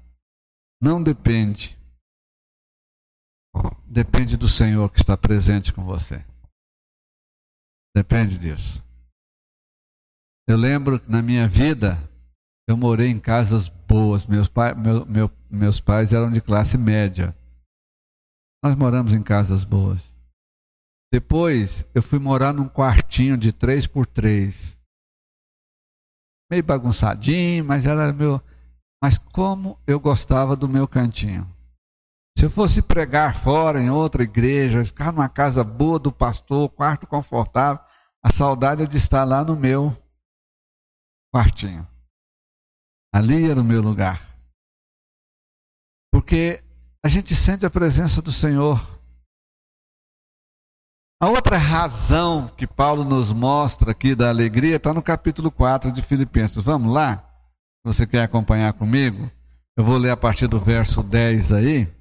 Não 0.82 1.04
depende. 1.04 1.78
Depende 3.86 4.38
do 4.38 4.48
Senhor 4.48 4.90
que 4.90 5.00
está 5.00 5.18
presente 5.18 5.74
com 5.74 5.84
você. 5.84 6.24
Depende 7.94 8.38
disso. 8.38 8.82
Eu 10.48 10.56
lembro 10.56 10.98
que 10.98 11.12
na 11.12 11.22
minha 11.22 11.48
vida 11.48 11.98
eu 12.70 12.78
morei 12.78 13.10
em 13.10 13.20
casas 13.20 13.68
boas. 13.68 14.26
Meus, 14.26 14.48
pai, 14.48 14.74
meu, 14.74 15.06
meu, 15.06 15.30
meus 15.50 15.82
pais 15.82 16.14
eram 16.14 16.32
de 16.32 16.40
classe 16.40 16.78
média. 16.78 17.36
Nós 18.64 18.74
moramos 18.74 19.14
em 19.14 19.22
casas 19.22 19.66
boas. 19.66 20.15
Depois 21.16 21.86
eu 21.96 22.04
fui 22.04 22.20
morar 22.20 22.52
num 22.52 22.68
quartinho 22.68 23.38
de 23.38 23.54
três 23.54 23.88
por 23.88 24.06
três. 24.06 24.78
Meio 26.52 26.62
bagunçadinho, 26.62 27.64
mas 27.64 27.86
era 27.86 28.12
meu. 28.12 28.42
Mas 29.02 29.18
como 29.18 29.80
eu 29.88 29.98
gostava 29.98 30.58
do 30.58 30.68
meu 30.68 30.86
cantinho. 30.90 31.50
Se 32.38 32.44
eu 32.44 32.52
fosse 32.52 32.82
pregar 32.82 33.42
fora 33.42 33.80
em 33.80 33.90
outra 33.90 34.24
igreja, 34.24 34.84
ficar 34.84 35.14
numa 35.14 35.30
casa 35.30 35.64
boa 35.64 35.98
do 35.98 36.12
pastor, 36.12 36.68
quarto 36.68 37.08
confortável, 37.08 37.82
a 38.22 38.30
saudade 38.30 38.84
é 38.84 38.86
de 38.86 38.98
estar 38.98 39.24
lá 39.24 39.42
no 39.42 39.56
meu 39.56 39.98
quartinho. 41.34 41.88
Ali 43.14 43.50
era 43.50 43.62
o 43.62 43.64
meu 43.64 43.82
lugar. 43.82 44.22
Porque 46.12 46.62
a 47.02 47.08
gente 47.08 47.34
sente 47.34 47.66
a 47.66 47.70
presença 47.70 48.22
do 48.22 48.34
Senhor. 48.34 48.95
A 51.26 51.30
outra 51.30 51.58
razão 51.58 52.48
que 52.56 52.68
Paulo 52.68 53.04
nos 53.04 53.34
mostra 53.34 53.90
aqui 53.90 54.14
da 54.14 54.30
alegria 54.30 54.76
está 54.76 54.94
no 54.94 55.02
capítulo 55.02 55.50
4 55.50 55.92
de 55.92 56.04
Filipenses. 56.04 56.62
Vamos 56.62 56.94
lá? 56.94 57.28
Você 57.84 58.06
quer 58.06 58.22
acompanhar 58.22 58.72
comigo? 58.74 59.32
Eu 59.76 59.84
vou 59.84 59.98
ler 59.98 60.12
a 60.12 60.18
partir 60.18 60.46
do 60.46 60.60
verso 60.60 61.02
10 61.02 61.52
aí. 61.52 61.92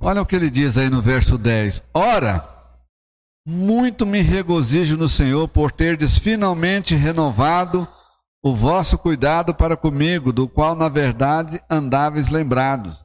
Olha 0.00 0.20
o 0.20 0.26
que 0.26 0.34
ele 0.34 0.50
diz 0.50 0.76
aí 0.76 0.90
no 0.90 1.00
verso 1.00 1.38
10. 1.38 1.84
Ora, 1.94 2.44
muito 3.46 4.04
me 4.04 4.20
regozijo 4.20 4.96
no 4.96 5.08
Senhor 5.08 5.46
por 5.46 5.70
terdes 5.70 6.18
finalmente 6.18 6.96
renovado 6.96 7.86
o 8.42 8.56
vosso 8.56 8.98
cuidado 8.98 9.54
para 9.54 9.76
comigo, 9.76 10.32
do 10.32 10.48
qual 10.48 10.74
na 10.74 10.88
verdade 10.88 11.62
andáveis 11.70 12.28
lembrados, 12.28 13.04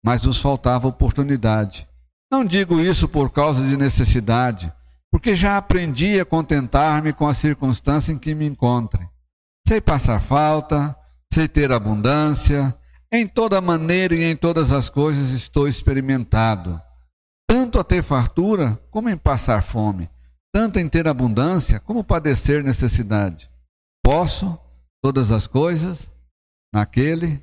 mas 0.00 0.22
nos 0.22 0.40
faltava 0.40 0.86
oportunidade. 0.86 1.88
Não 2.30 2.44
digo 2.44 2.80
isso 2.80 3.08
por 3.08 3.30
causa 3.30 3.64
de 3.64 3.76
necessidade, 3.76 4.72
porque 5.10 5.36
já 5.36 5.56
aprendi 5.56 6.18
a 6.20 6.24
contentar-me 6.24 7.12
com 7.12 7.28
a 7.28 7.34
circunstância 7.34 8.12
em 8.12 8.18
que 8.18 8.34
me 8.34 8.46
encontre. 8.46 9.06
Sei 9.66 9.80
passar 9.80 10.20
falta, 10.20 10.96
sei 11.32 11.46
ter 11.46 11.72
abundância, 11.72 12.76
em 13.12 13.26
toda 13.26 13.60
maneira 13.60 14.14
e 14.14 14.24
em 14.24 14.36
todas 14.36 14.72
as 14.72 14.90
coisas 14.90 15.30
estou 15.30 15.68
experimentado, 15.68 16.80
tanto 17.48 17.78
a 17.78 17.84
ter 17.84 18.02
fartura 18.02 18.78
como 18.90 19.08
em 19.08 19.16
passar 19.16 19.62
fome, 19.62 20.10
tanto 20.52 20.80
em 20.80 20.88
ter 20.88 21.06
abundância 21.06 21.78
como 21.78 22.02
padecer 22.02 22.64
necessidade. 22.64 23.48
Posso 24.04 24.58
todas 25.02 25.30
as 25.30 25.46
coisas 25.46 26.10
naquele 26.74 27.42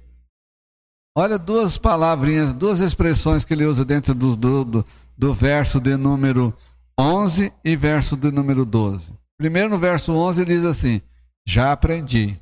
Olha 1.15 1.38
duas 1.38 1.77
palavrinhas, 1.77 2.53
duas 2.53 2.79
expressões 2.79 3.46
que 3.46 3.53
ele 3.53 3.65
usa 3.65 3.86
dentro 3.86 4.15
do, 4.15 4.36
do, 4.36 4.86
do 5.17 5.34
verso 5.34 5.79
de 5.79 5.96
número 5.96 6.55
11 7.00 7.53
e 7.63 7.75
verso 7.75 8.17
de 8.17 8.32
número 8.32 8.65
12. 8.65 9.13
Primeiro, 9.38 9.70
no 9.70 9.77
verso 9.77 10.13
11, 10.13 10.41
ele 10.41 10.55
diz 10.55 10.65
assim: 10.65 11.01
Já 11.46 11.72
aprendi. 11.72 12.39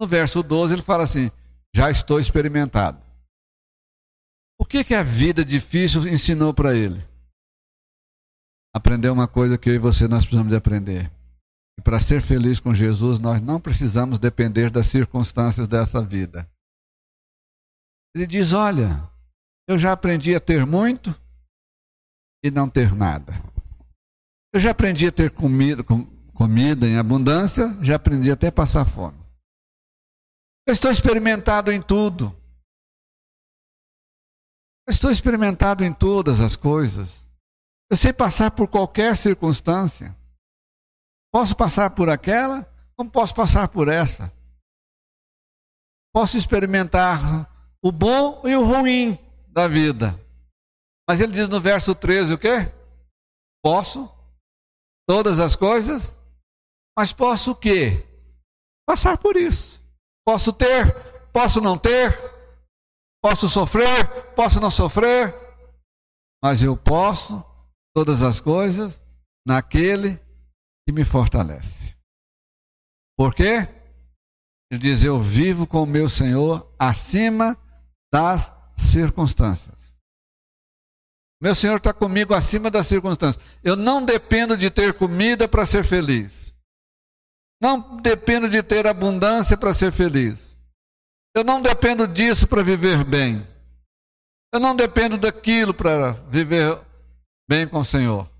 No 0.00 0.06
verso 0.06 0.42
12 0.42 0.74
ele 0.74 0.82
fala 0.82 1.04
assim: 1.04 1.30
já 1.74 1.90
estou 1.90 2.20
experimentado. 2.20 3.02
O 4.56 4.64
que, 4.64 4.84
que 4.84 4.94
a 4.94 5.02
vida 5.02 5.44
difícil 5.44 6.06
ensinou 6.06 6.54
para 6.54 6.74
ele? 6.74 7.02
Aprender 8.72 9.10
uma 9.10 9.26
coisa 9.26 9.58
que 9.58 9.68
eu 9.68 9.74
e 9.74 9.78
você 9.78 10.06
nós 10.06 10.24
precisamos 10.24 10.50
de 10.50 10.56
aprender. 10.56 11.10
E 11.76 11.82
para 11.82 11.98
ser 11.98 12.22
feliz 12.22 12.60
com 12.60 12.72
Jesus, 12.72 13.18
nós 13.18 13.40
não 13.40 13.60
precisamos 13.60 14.20
depender 14.20 14.70
das 14.70 14.86
circunstâncias 14.86 15.66
dessa 15.66 16.00
vida. 16.00 16.48
Ele 18.14 18.26
diz: 18.26 18.52
Olha, 18.52 19.10
eu 19.68 19.78
já 19.78 19.92
aprendi 19.92 20.34
a 20.34 20.40
ter 20.40 20.64
muito 20.64 21.10
e 22.44 22.50
não 22.50 22.68
ter 22.68 22.94
nada. 22.94 23.32
Eu 24.52 24.60
já 24.60 24.70
aprendi 24.70 25.08
a 25.08 25.12
ter 25.12 25.30
comida, 25.32 25.82
comida 26.34 26.86
em 26.86 26.96
abundância, 26.96 27.76
já 27.82 27.96
aprendi 27.96 28.30
até 28.30 28.50
passar 28.50 28.84
fome. 28.84 29.18
Eu 30.66 30.72
estou 30.72 30.90
experimentado 30.90 31.72
em 31.72 31.82
tudo. 31.82 32.34
Eu 34.86 34.92
estou 34.92 35.10
experimentado 35.10 35.82
em 35.82 35.92
todas 35.92 36.40
as 36.40 36.56
coisas. 36.56 37.26
Eu 37.90 37.96
sei 37.96 38.12
passar 38.12 38.50
por 38.50 38.68
qualquer 38.68 39.16
circunstância. 39.16 40.14
Posso 41.32 41.56
passar 41.56 41.90
por 41.90 42.08
aquela, 42.08 42.62
como 42.96 43.10
posso 43.10 43.34
passar 43.34 43.68
por 43.68 43.88
essa. 43.88 44.32
Posso 46.12 46.36
experimentar 46.36 47.50
o 47.84 47.92
bom 47.92 48.40
e 48.48 48.56
o 48.56 48.64
ruim 48.64 49.18
da 49.48 49.68
vida. 49.68 50.18
Mas 51.06 51.20
ele 51.20 51.32
diz 51.32 51.48
no 51.50 51.60
verso 51.60 51.94
13 51.94 52.32
o 52.32 52.38
quê? 52.38 52.72
Posso 53.62 54.10
todas 55.06 55.38
as 55.38 55.54
coisas, 55.54 56.16
mas 56.96 57.12
posso 57.12 57.50
o 57.50 57.54
quê? 57.54 58.08
Passar 58.88 59.18
por 59.18 59.36
isso. 59.36 59.82
Posso 60.26 60.50
ter, 60.50 60.94
posso 61.30 61.60
não 61.60 61.76
ter, 61.76 62.18
posso 63.22 63.50
sofrer, 63.50 64.32
posso 64.34 64.58
não 64.58 64.70
sofrer, 64.70 65.34
mas 66.42 66.62
eu 66.62 66.74
posso 66.78 67.44
todas 67.94 68.22
as 68.22 68.40
coisas 68.40 68.98
naquele 69.46 70.16
que 70.86 70.92
me 70.92 71.04
fortalece. 71.04 71.94
Por 73.14 73.34
quê? 73.34 73.68
Ele 74.70 74.80
diz: 74.80 75.04
Eu 75.04 75.20
vivo 75.20 75.66
com 75.66 75.82
o 75.82 75.86
meu 75.86 76.08
Senhor 76.08 76.74
acima 76.78 77.58
das 78.14 78.52
circunstâncias. 78.76 79.92
Meu 81.42 81.52
Senhor 81.52 81.78
está 81.78 81.92
comigo 81.92 82.32
acima 82.32 82.70
das 82.70 82.86
circunstâncias. 82.86 83.44
Eu 83.60 83.74
não 83.74 84.04
dependo 84.04 84.56
de 84.56 84.70
ter 84.70 84.94
comida 84.94 85.48
para 85.48 85.66
ser 85.66 85.84
feliz. 85.84 86.54
Não 87.60 87.96
dependo 87.96 88.48
de 88.48 88.62
ter 88.62 88.86
abundância 88.86 89.56
para 89.56 89.74
ser 89.74 89.90
feliz. 89.90 90.56
Eu 91.34 91.42
não 91.42 91.60
dependo 91.60 92.06
disso 92.06 92.46
para 92.46 92.62
viver 92.62 93.02
bem. 93.02 93.44
Eu 94.52 94.60
não 94.60 94.76
dependo 94.76 95.18
daquilo 95.18 95.74
para 95.74 96.12
viver 96.28 96.78
bem 97.48 97.66
com 97.66 97.80
o 97.80 97.84
Senhor. 97.84 98.30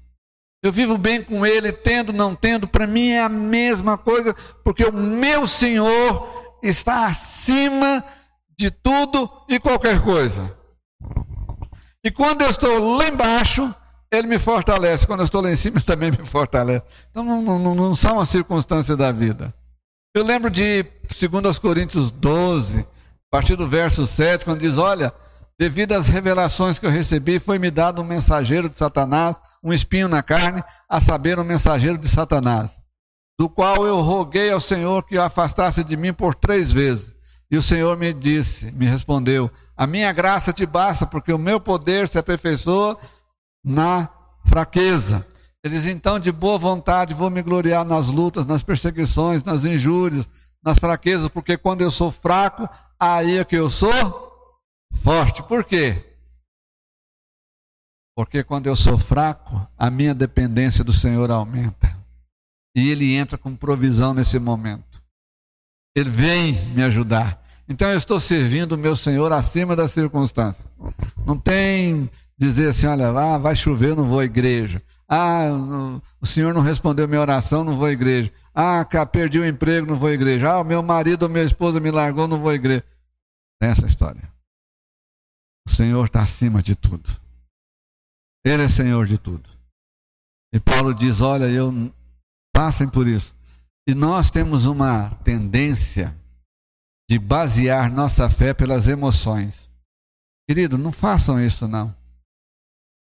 Eu 0.62 0.71
vivo 0.71 0.97
bem 0.97 1.21
com 1.21 1.45
Ele, 1.45 1.73
tendo, 1.73 2.12
não 2.12 2.33
tendo, 2.33 2.69
para 2.69 2.87
mim 2.87 3.09
é 3.09 3.23
a 3.23 3.28
mesma 3.28 3.99
coisa, 3.99 4.35
porque 4.62 4.85
o 4.85 4.93
meu 4.93 5.49
Senhor 5.49 6.59
está 6.62 7.09
acima 7.09 8.04
de 8.58 8.70
tudo 8.70 9.30
e 9.49 9.58
qualquer 9.58 10.02
coisa. 10.02 10.52
E 12.04 12.11
quando 12.11 12.42
eu 12.42 12.50
estou 12.50 12.96
lá 12.96 13.08
embaixo, 13.08 13.75
Ele 14.12 14.28
me 14.28 14.38
fortalece. 14.38 15.06
Quando 15.06 15.20
eu 15.20 15.25
estou 15.25 15.40
lá 15.40 15.50
em 15.50 15.56
cima, 15.56 15.78
Ele 15.78 15.84
também 15.87 16.11
me 16.11 16.25
fortalece. 16.25 16.84
Então 17.11 17.25
não, 17.25 17.58
não, 17.58 17.75
não 17.75 17.96
são 17.96 18.20
as 18.20 18.28
circunstâncias 18.28 18.96
da 18.96 19.11
vida. 19.11 19.54
Eu 20.14 20.25
lembro 20.25 20.50
de 20.50 20.84
2 21.42 21.58
Coríntios 21.58 22.11
12, 22.11 22.80
a 22.80 22.86
partir 23.30 23.56
do 23.56 23.69
verso 23.69 24.06
7, 24.06 24.45
quando 24.45 24.60
diz: 24.60 24.78
Olha, 24.78 25.12
Devido 25.58 25.93
às 25.93 26.08
revelações 26.08 26.80
que 26.80 26.86
eu 26.86 26.90
recebi, 26.90 27.38
foi-me 27.38 27.71
dado 27.71 28.02
um 28.02 28.04
mensageiro 28.04 28.69
de 28.69 28.76
Satanás, 28.76 29.40
um 29.62 29.73
espinho 29.73 30.08
na 30.08 30.21
carne, 30.21 30.64
a 30.88 30.99
saber, 30.99 31.38
um 31.38 31.45
mensageiro 31.45 31.97
de 31.97 32.08
Satanás, 32.08 32.80
do 33.38 33.49
qual 33.49 33.86
eu 33.86 34.00
roguei 34.00 34.50
ao 34.50 34.58
Senhor 34.58 35.06
que 35.06 35.17
o 35.17 35.23
afastasse 35.23 35.84
de 35.84 35.97
mim 35.97 36.12
por 36.12 36.34
três 36.34 36.73
vezes. 36.73 37.14
E 37.54 37.56
o 37.56 37.62
Senhor 37.62 37.97
me 37.97 38.12
disse, 38.12 38.73
me 38.73 38.84
respondeu: 38.84 39.49
A 39.76 39.86
minha 39.86 40.12
graça 40.12 40.52
te 40.52 40.67
basta, 40.67 41.06
porque 41.06 41.32
o 41.32 41.38
meu 41.38 41.60
poder 41.60 42.08
se 42.08 42.19
aperfeiçoa 42.19 42.99
na 43.64 44.08
fraqueza. 44.45 45.25
Ele 45.62 45.73
diz: 45.73 45.86
Então, 45.86 46.19
de 46.19 46.32
boa 46.32 46.58
vontade, 46.58 47.14
vou 47.14 47.30
me 47.30 47.40
gloriar 47.43 47.84
nas 47.84 48.08
lutas, 48.08 48.45
nas 48.45 48.64
perseguições, 48.64 49.45
nas 49.45 49.64
injúrias, 49.64 50.28
nas 50.64 50.80
fraquezas, 50.80 51.28
porque 51.28 51.56
quando 51.56 51.82
eu 51.82 51.93
sou 51.93 52.10
fraco, 52.10 52.69
aí 52.99 53.38
é 53.38 53.45
que 53.45 53.54
eu 53.54 53.71
sou 53.71 53.93
forte. 55.04 55.40
Por 55.45 55.64
quê? 55.64 56.04
Porque 58.17 58.43
quando 58.43 58.67
eu 58.67 58.75
sou 58.75 58.99
fraco, 58.99 59.64
a 59.78 59.88
minha 59.90 60.12
dependência 60.12 60.82
do 60.82 60.93
Senhor 60.93 61.30
aumenta. 61.30 61.97
E 62.75 62.90
Ele 62.90 63.14
entra 63.14 63.38
com 63.38 63.54
provisão 63.54 64.12
nesse 64.12 64.40
momento. 64.40 65.00
Ele 65.97 66.10
vem 66.10 66.52
me 66.75 66.82
ajudar. 66.82 67.44
Então 67.69 67.91
eu 67.91 67.97
estou 67.97 68.21
servindo 68.21 68.73
o 68.73 68.79
meu 68.79 68.95
Senhor 68.95 69.33
acima 69.33 69.75
das 69.75 69.93
circunstâncias. 69.93 70.69
Não 71.25 71.39
tem 71.39 72.11
dizer 72.37 72.69
assim, 72.69 72.87
olha, 72.87 73.09
ah, 73.09 73.39
vai 73.39 73.57
chover, 73.57 73.97
não 73.97 74.09
vou 74.09 74.21
à 74.21 74.25
igreja. 74.25 74.83
Ah, 75.09 75.49
o 76.21 76.27
Senhor 76.27 76.53
não 76.53 76.61
respondeu 76.61 77.09
minha 77.09 77.21
oração, 77.21 77.65
não 77.65 77.77
vou 77.77 77.87
à 77.87 77.93
igreja. 77.93 78.33
Ah, 78.55 78.85
perdi 79.11 79.39
o 79.39 79.47
emprego, 79.47 79.87
não 79.87 79.99
vou 79.99 80.09
à 80.09 80.13
igreja. 80.13 80.59
Ah, 80.59 80.65
meu 80.65 80.83
marido 80.83 81.25
ou 81.25 81.29
minha 81.29 81.45
esposa 81.45 81.81
me 81.81 81.91
largou, 81.91 82.29
não 82.29 82.39
vou 82.39 82.50
à 82.50 82.55
igreja. 82.55 82.85
Tem 83.61 83.71
essa 83.71 83.87
história. 83.87 84.33
O 85.67 85.71
Senhor 85.71 86.05
está 86.05 86.23
acima 86.23 86.63
de 86.63 86.75
tudo. 86.75 87.11
Ele 88.45 88.63
é 88.63 88.69
Senhor 88.69 89.07
de 89.07 89.17
tudo. 89.17 89.49
E 90.53 90.61
Paulo 90.61 90.95
diz: 90.95 91.23
Olha, 91.23 91.47
eu 91.47 91.73
passem 92.55 92.89
por 92.89 93.07
isso. 93.09 93.35
E 93.89 93.95
nós 93.95 94.31
temos 94.31 94.67
uma 94.67 95.11
tendência 95.25 96.15
de 97.08 97.19
basear 97.19 97.93
nossa 97.93 98.28
fé 98.30 98.54
pelas 98.54 98.88
emoções. 98.88 99.71
Querido, 100.49 100.76
não 100.78 100.93
façam 100.93 101.40
isso 101.40 101.67
não. 101.69 101.95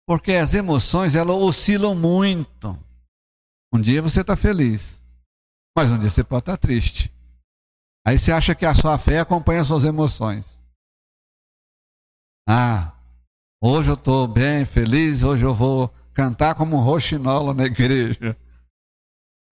Porque 0.07 0.33
as 0.33 0.53
emoções 0.53 1.15
elas 1.15 1.35
oscilam 1.35 1.95
muito. 1.95 2.77
Um 3.73 3.79
dia 3.79 4.01
você 4.01 4.21
está 4.21 4.35
feliz, 4.35 5.01
mas 5.75 5.89
um 5.89 5.97
dia 5.97 6.09
você 6.09 6.23
pode 6.23 6.41
estar 6.41 6.57
triste. 6.57 7.11
Aí 8.05 8.17
você 8.17 8.31
acha 8.31 8.55
que 8.55 8.65
a 8.65 8.73
sua 8.73 8.97
fé 8.97 9.19
acompanha 9.19 9.61
as 9.61 9.67
suas 9.67 9.85
emoções. 9.85 10.59
Ah, 12.49 12.93
hoje 13.61 13.89
eu 13.89 13.93
estou 13.93 14.27
bem, 14.27 14.65
feliz, 14.65 15.23
hoje 15.23 15.45
eu 15.45 15.53
vou 15.53 15.87
cantar 16.13 16.55
como 16.55 16.75
um 16.75 16.81
roxinolo 16.81 17.53
na 17.53 17.65
igreja. 17.65 18.35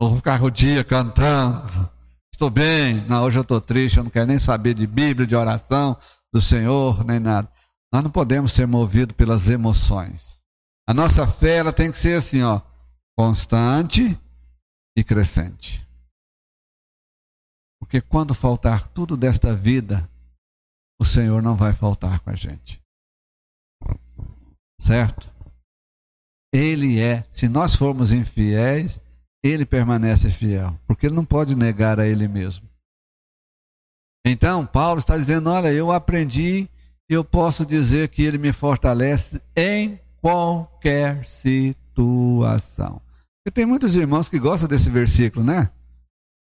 Vou 0.01 0.15
ficar 0.15 0.41
o 0.43 0.49
dia 0.49 0.83
cantando. 0.83 1.89
Estou 2.39 2.49
bem. 2.49 3.05
Não, 3.05 3.25
hoje 3.25 3.37
eu 3.37 3.41
estou 3.41 3.59
triste, 3.59 3.97
eu 3.97 4.03
não 4.05 4.09
quero 4.09 4.25
nem 4.25 4.39
saber 4.39 4.73
de 4.73 4.87
Bíblia, 4.87 5.27
de 5.27 5.35
oração 5.35 5.99
do 6.33 6.39
Senhor, 6.39 7.03
nem 7.03 7.19
nada. 7.19 7.51
Nós 7.91 8.01
não 8.01 8.09
podemos 8.09 8.53
ser 8.53 8.65
movidos 8.65 9.13
pelas 9.13 9.49
emoções. 9.49 10.39
A 10.87 10.93
nossa 10.93 11.27
fé 11.27 11.57
ela 11.57 11.73
tem 11.73 11.91
que 11.91 11.97
ser 11.97 12.17
assim, 12.17 12.41
ó, 12.41 12.61
constante 13.17 14.17
e 14.97 15.03
crescente. 15.03 15.85
Porque 17.77 17.99
quando 17.99 18.33
faltar 18.33 18.87
tudo 18.87 19.17
desta 19.17 19.53
vida, 19.53 20.09
o 20.97 21.03
Senhor 21.03 21.41
não 21.41 21.57
vai 21.57 21.73
faltar 21.73 22.21
com 22.21 22.29
a 22.29 22.35
gente. 22.37 22.81
Certo? 24.79 25.29
Ele 26.53 27.01
é, 27.01 27.27
se 27.33 27.49
nós 27.49 27.75
formos 27.75 28.13
infiéis, 28.13 29.01
ele 29.43 29.65
permanece 29.65 30.29
fiel, 30.29 30.77
porque 30.87 31.07
ele 31.07 31.15
não 31.15 31.25
pode 31.25 31.55
negar 31.55 31.99
a 31.99 32.07
ele 32.07 32.27
mesmo. 32.27 32.67
Então, 34.25 34.65
Paulo 34.65 34.99
está 34.99 35.17
dizendo: 35.17 35.49
Olha, 35.49 35.71
eu 35.71 35.91
aprendi, 35.91 36.69
eu 37.07 37.23
posso 37.23 37.65
dizer 37.65 38.09
que 38.09 38.21
ele 38.21 38.37
me 38.37 38.51
fortalece 38.51 39.41
em 39.55 39.99
qualquer 40.21 41.25
situação. 41.25 43.01
Porque 43.37 43.53
tem 43.53 43.65
muitos 43.65 43.95
irmãos 43.95 44.27
que 44.27 44.37
gostam 44.37 44.67
desse 44.67 44.89
versículo, 44.89 45.45
né? 45.45 45.71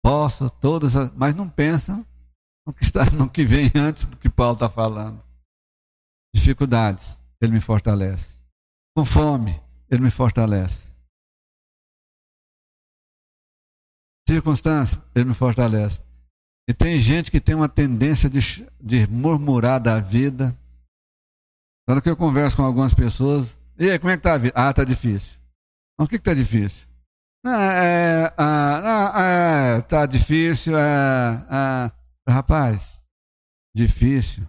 Posso, 0.03 0.49
todas, 0.49 0.95
as... 0.95 1.11
mas 1.13 1.35
não 1.35 1.47
pensam 1.47 2.05
no 2.65 2.73
que, 2.73 2.83
está, 2.83 3.05
no 3.11 3.29
que 3.29 3.45
vem 3.45 3.71
antes 3.75 4.05
do 4.05 4.17
que 4.17 4.29
Paulo 4.29 4.53
está 4.53 4.69
falando. 4.69 5.21
Dificuldades, 6.35 7.17
ele 7.41 7.53
me 7.53 7.61
fortalece. 7.61 8.37
Com 8.95 9.05
fome, 9.05 9.61
ele 9.89 10.01
me 10.01 10.11
fortalece. 10.11 10.91
Circunstância, 14.27 15.01
ele 15.15 15.25
me 15.25 15.33
fortalece. 15.33 16.01
E 16.69 16.73
tem 16.73 16.99
gente 16.99 17.31
que 17.31 17.39
tem 17.39 17.55
uma 17.55 17.69
tendência 17.69 18.29
de, 18.29 18.67
de 18.79 19.07
murmurar 19.07 19.79
da 19.79 19.99
vida. 19.99 20.55
Quando 21.87 22.05
eu 22.05 22.17
converso 22.17 22.57
com 22.57 22.63
algumas 22.63 22.93
pessoas, 22.93 23.57
e 23.79 23.89
aí, 23.89 23.97
como 23.97 24.11
é 24.11 24.17
que 24.17 24.19
está 24.19 24.33
a 24.33 24.37
vida? 24.37 24.53
Ah, 24.55 24.69
está 24.69 24.83
difícil. 24.83 25.39
Mas 25.97 26.07
o 26.07 26.09
que 26.09 26.17
está 26.17 26.33
difícil? 26.33 26.87
Ah, 27.45 27.73
é, 27.73 28.33
ah, 28.37 29.77
ah, 29.77 29.81
tá 29.83 30.05
difícil, 30.05 30.77
é, 30.77 31.45
é, 31.49 32.31
Rapaz, 32.31 33.01
difícil 33.73 34.45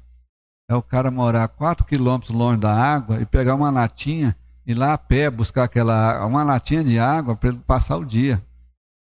é 0.69 0.75
o 0.75 0.83
cara 0.83 1.11
morar 1.11 1.49
4 1.49 1.87
quilômetros 1.87 2.31
longe 2.31 2.61
da 2.61 2.73
água 2.73 3.21
e 3.21 3.27
pegar 3.27 3.55
uma 3.55 3.71
latinha 3.71 4.37
e 4.67 4.75
lá 4.75 4.93
a 4.93 4.99
pé 4.99 5.31
buscar 5.31 5.65
aquela 5.65 6.27
uma 6.27 6.43
latinha 6.43 6.85
de 6.85 6.99
água 6.99 7.35
para 7.35 7.49
ele 7.49 7.59
passar 7.67 7.97
o 7.97 8.05
dia. 8.05 8.43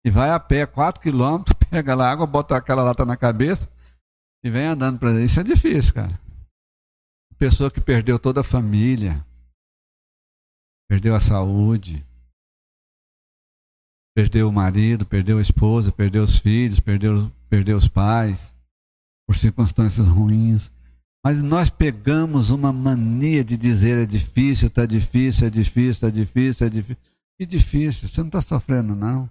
E 0.05 0.11
vai 0.11 0.31
a 0.31 0.41
pé 0.41 0.67
4 0.67 1.01
quilômetros, 1.01 1.57
pega 1.71 1.95
lá 1.95 2.11
água, 2.11 2.27
bota 2.27 2.57
aquela 2.57 2.83
lata 2.83 3.05
na 3.05 3.17
cabeça 3.17 3.69
e 4.43 4.51
vem 4.51 4.67
andando 4.67 4.99
para 4.99 5.21
Isso 5.23 5.41
é 5.41 5.43
difícil, 5.43 5.95
cara. 5.95 6.19
Pessoa 7.37 7.71
que 7.71 7.81
perdeu 7.81 8.19
toda 8.19 8.41
a 8.41 8.45
família, 8.45 9.25
perdeu 10.89 11.15
a 11.15 11.21
saúde, 11.21 12.05
perdeu 14.17 14.49
o 14.49 14.53
marido, 14.53 15.07
perdeu 15.07 15.39
a 15.39 15.43
esposa, 15.43 15.93
perdeu 15.93 16.25
os 16.25 16.39
filhos, 16.39 16.81
perdeu, 16.81 17.31
perdeu 17.49 17.77
os 17.77 17.87
pais, 17.87 18.57
por 19.25 19.37
circunstâncias 19.37 20.09
ruins. 20.09 20.73
Mas 21.25 21.43
nós 21.43 21.69
pegamos 21.71 22.51
uma 22.51 22.73
mania 22.73 23.45
de 23.45 23.57
dizer 23.57 23.99
é 23.99 24.07
difícil, 24.07 24.69
está 24.69 24.87
difícil, 24.87 25.47
é 25.47 25.51
difícil, 25.51 25.91
está 25.91 26.11
difícil, 26.11 26.67
é 26.67 26.71
difícil. 26.71 27.03
Que 27.39 27.47
difícil, 27.47 28.09
você 28.09 28.21
não 28.21 28.29
está 28.29 28.41
sofrendo, 28.41 28.97
não. 28.97 29.31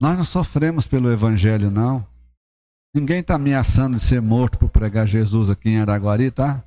Nós 0.00 0.16
não 0.16 0.24
sofremos 0.24 0.86
pelo 0.86 1.12
Evangelho, 1.12 1.70
não. 1.70 2.06
Ninguém 2.94 3.20
está 3.20 3.34
ameaçando 3.34 3.96
de 3.98 4.02
ser 4.02 4.20
morto 4.20 4.58
por 4.58 4.70
pregar 4.70 5.06
Jesus 5.06 5.50
aqui 5.50 5.70
em 5.70 5.80
Araguari, 5.80 6.30
tá? 6.30 6.64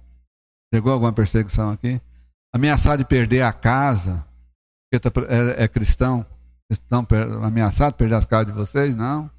Chegou 0.74 0.94
alguma 0.94 1.12
perseguição 1.12 1.72
aqui? 1.72 2.00
Ameaçar 2.54 2.98
de 2.98 3.04
perder 3.04 3.42
a 3.42 3.52
casa, 3.52 4.26
porque 4.92 5.00
tá, 5.00 5.22
é, 5.28 5.64
é 5.64 5.68
cristão? 5.68 6.26
Estão 6.72 7.06
ameaçados 7.44 7.94
de 7.94 7.98
perder 7.98 8.16
as 8.16 8.26
casas 8.26 8.48
de 8.48 8.54
vocês? 8.54 8.96
Não. 8.96 9.30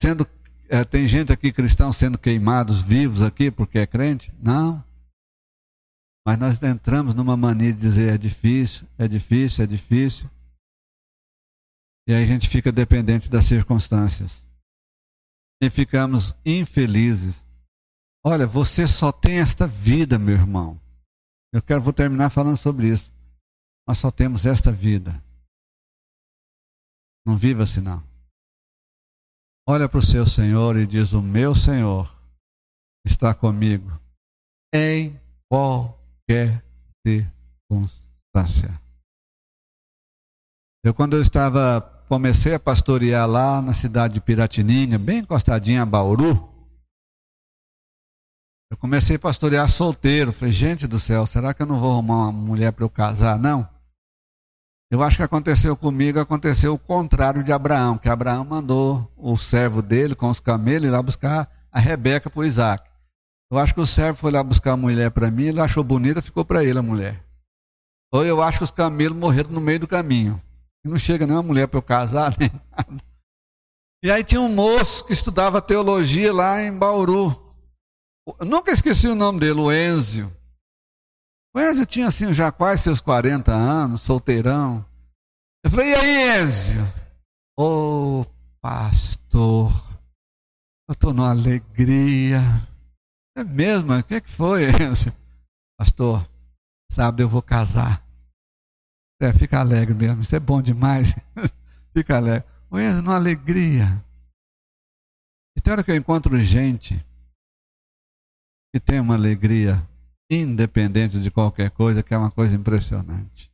Sendo 0.00 0.26
é, 0.68 0.84
tem 0.84 1.08
gente 1.08 1.32
aqui 1.32 1.50
cristão 1.50 1.90
sendo 1.92 2.18
queimados 2.18 2.82
vivos 2.82 3.22
aqui 3.22 3.50
porque 3.50 3.78
é 3.78 3.86
crente? 3.86 4.32
Não. 4.38 4.84
Mas 6.26 6.36
nós 6.36 6.62
entramos 6.62 7.14
numa 7.14 7.36
mania 7.36 7.72
de 7.72 7.78
dizer 7.78 8.14
é 8.14 8.18
difícil, 8.18 8.86
é 8.98 9.08
difícil, 9.08 9.64
é 9.64 9.66
difícil. 9.66 10.30
E 12.08 12.14
aí 12.14 12.24
a 12.24 12.26
gente 12.26 12.48
fica 12.48 12.72
dependente 12.72 13.28
das 13.28 13.44
circunstâncias. 13.44 14.42
E 15.62 15.68
ficamos 15.68 16.34
infelizes. 16.44 17.46
Olha, 18.24 18.46
você 18.46 18.88
só 18.88 19.12
tem 19.12 19.38
esta 19.38 19.66
vida, 19.66 20.18
meu 20.18 20.34
irmão. 20.34 20.80
Eu 21.52 21.62
quero 21.62 21.82
vou 21.82 21.92
terminar 21.92 22.30
falando 22.30 22.56
sobre 22.56 22.88
isso. 22.88 23.12
Nós 23.86 23.98
só 23.98 24.10
temos 24.10 24.46
esta 24.46 24.72
vida. 24.72 25.22
Não 27.26 27.36
viva 27.36 27.64
assim 27.64 27.80
não 27.80 28.08
olha 29.68 29.86
para 29.86 29.98
o 29.98 30.02
seu 30.02 30.24
Senhor 30.24 30.76
e 30.76 30.86
diz: 30.86 31.12
O 31.12 31.20
meu 31.20 31.54
Senhor 31.54 32.10
está 33.06 33.34
comigo 33.34 34.00
em 34.74 35.20
qualquer 35.50 36.64
circunstância. 37.06 38.80
Eu, 40.82 40.94
quando 40.94 41.16
eu 41.16 41.20
estava, 41.20 41.97
comecei 42.08 42.54
a 42.54 42.58
pastorear 42.58 43.28
lá 43.28 43.60
na 43.60 43.74
cidade 43.74 44.14
de 44.14 44.20
Piratininga, 44.20 44.98
bem 44.98 45.18
encostadinha 45.18 45.82
a 45.82 45.86
Bauru, 45.86 46.48
eu 48.70 48.76
comecei 48.76 49.16
a 49.16 49.18
pastorear 49.18 49.68
solteiro. 49.68 50.32
Falei, 50.32 50.52
gente 50.52 50.86
do 50.86 50.98
céu, 50.98 51.24
será 51.26 51.54
que 51.54 51.62
eu 51.62 51.66
não 51.66 51.80
vou 51.80 51.92
arrumar 51.92 52.28
uma 52.28 52.32
mulher 52.32 52.72
para 52.72 52.84
eu 52.84 52.90
casar? 52.90 53.38
Não. 53.38 53.68
Eu 54.90 55.02
acho 55.02 55.18
que 55.18 55.22
aconteceu 55.22 55.76
comigo, 55.76 56.18
aconteceu 56.18 56.74
o 56.74 56.78
contrário 56.78 57.42
de 57.42 57.52
Abraão, 57.52 57.98
que 57.98 58.08
Abraão 58.08 58.44
mandou 58.44 59.10
o 59.16 59.36
servo 59.36 59.82
dele 59.82 60.14
com 60.14 60.28
os 60.28 60.40
camelos 60.40 60.88
ir 60.88 60.90
lá 60.90 61.02
buscar 61.02 61.50
a 61.70 61.78
Rebeca 61.78 62.30
para 62.30 62.40
o 62.40 62.44
Isaac. 62.44 62.88
Eu 63.50 63.58
acho 63.58 63.74
que 63.74 63.80
o 63.80 63.86
servo 63.86 64.18
foi 64.18 64.30
lá 64.30 64.42
buscar 64.42 64.72
a 64.72 64.76
mulher 64.76 65.10
para 65.10 65.30
mim, 65.30 65.44
ele 65.44 65.60
achou 65.60 65.84
bonita, 65.84 66.22
ficou 66.22 66.44
para 66.44 66.64
ele 66.64 66.78
a 66.78 66.82
mulher. 66.82 67.22
Ou 68.10 68.24
eu 68.24 68.42
acho 68.42 68.58
que 68.58 68.64
os 68.64 68.70
camelos 68.70 69.18
morreram 69.18 69.50
no 69.50 69.60
meio 69.60 69.80
do 69.80 69.86
caminho. 69.86 70.40
Não 70.88 70.98
chega 70.98 71.26
nenhuma 71.26 71.42
mulher 71.42 71.68
para 71.68 71.78
eu 71.78 71.82
casar, 71.82 72.34
nem 72.38 72.50
nada. 72.70 73.02
E 74.00 74.12
aí 74.12 74.22
tinha 74.22 74.40
um 74.40 74.48
moço 74.48 75.04
que 75.04 75.12
estudava 75.12 75.60
teologia 75.60 76.32
lá 76.32 76.62
em 76.62 76.72
Bauru. 76.72 77.36
Eu 78.38 78.46
nunca 78.46 78.70
esqueci 78.70 79.08
o 79.08 79.14
nome 79.16 79.40
dele, 79.40 79.60
o 79.60 79.72
Enzio. 79.72 80.32
O 81.52 81.60
Enzio 81.60 81.84
tinha 81.84 82.06
assim 82.06 82.32
já 82.32 82.52
quase 82.52 82.84
seus 82.84 83.00
40 83.00 83.52
anos, 83.52 84.02
solteirão. 84.02 84.86
Eu 85.64 85.70
falei, 85.72 85.90
e 85.90 85.94
aí, 85.96 86.42
Enzio? 86.44 86.84
Ô, 87.58 88.20
oh, 88.20 88.26
pastor, 88.62 89.72
eu 90.88 90.92
estou 90.92 91.12
numa 91.12 91.30
alegria. 91.30 92.40
É 93.36 93.42
mesmo? 93.42 93.98
O 93.98 94.02
que, 94.04 94.14
é 94.14 94.20
que 94.20 94.30
foi, 94.30 94.68
Enzio? 94.80 95.12
Pastor, 95.76 96.24
sábado 96.88 97.20
eu 97.20 97.28
vou 97.28 97.42
casar. 97.42 98.07
É, 99.20 99.32
fica 99.32 99.58
alegre 99.58 99.94
mesmo, 99.94 100.22
isso 100.22 100.34
é 100.34 100.40
bom 100.40 100.62
demais. 100.62 101.14
fica 101.92 102.16
alegre. 102.16 102.46
Enzo, 102.72 103.02
numa 103.02 103.16
alegria. 103.16 104.04
E 105.56 105.60
tem 105.60 105.72
hora 105.72 105.82
que 105.82 105.90
eu 105.90 105.96
encontro 105.96 106.38
gente 106.38 107.04
que 108.72 108.78
tem 108.78 109.00
uma 109.00 109.14
alegria 109.14 109.82
independente 110.30 111.20
de 111.20 111.30
qualquer 111.30 111.70
coisa, 111.70 112.02
que 112.02 112.14
é 112.14 112.18
uma 112.18 112.30
coisa 112.30 112.54
impressionante. 112.54 113.50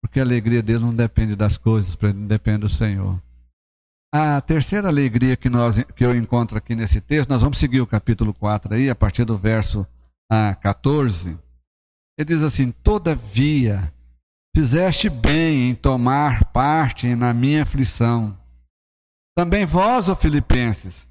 Porque 0.00 0.20
a 0.20 0.22
alegria 0.22 0.62
dele 0.62 0.78
não 0.78 0.94
depende 0.94 1.34
das 1.34 1.58
coisas, 1.58 1.96
depende 2.26 2.60
do 2.60 2.68
Senhor. 2.68 3.20
A 4.14 4.40
terceira 4.40 4.88
alegria 4.88 5.36
que, 5.36 5.50
nós, 5.50 5.82
que 5.94 6.04
eu 6.04 6.16
encontro 6.16 6.56
aqui 6.56 6.74
nesse 6.74 7.00
texto, 7.00 7.28
nós 7.28 7.42
vamos 7.42 7.58
seguir 7.58 7.80
o 7.80 7.86
capítulo 7.86 8.32
4 8.32 8.74
aí, 8.74 8.88
a 8.88 8.94
partir 8.94 9.24
do 9.24 9.36
verso 9.36 9.86
ah, 10.30 10.54
14. 10.54 11.38
Ele 12.16 12.24
diz 12.24 12.42
assim: 12.42 12.70
Todavia, 12.70 13.92
fizeste 14.58 15.08
bem 15.08 15.70
em 15.70 15.74
tomar 15.74 16.44
parte 16.46 17.14
na 17.14 17.32
minha 17.32 17.62
aflição. 17.62 18.36
Também 19.36 19.64
vós, 19.64 20.08
ó 20.08 20.16
Filipenses, 20.16 21.06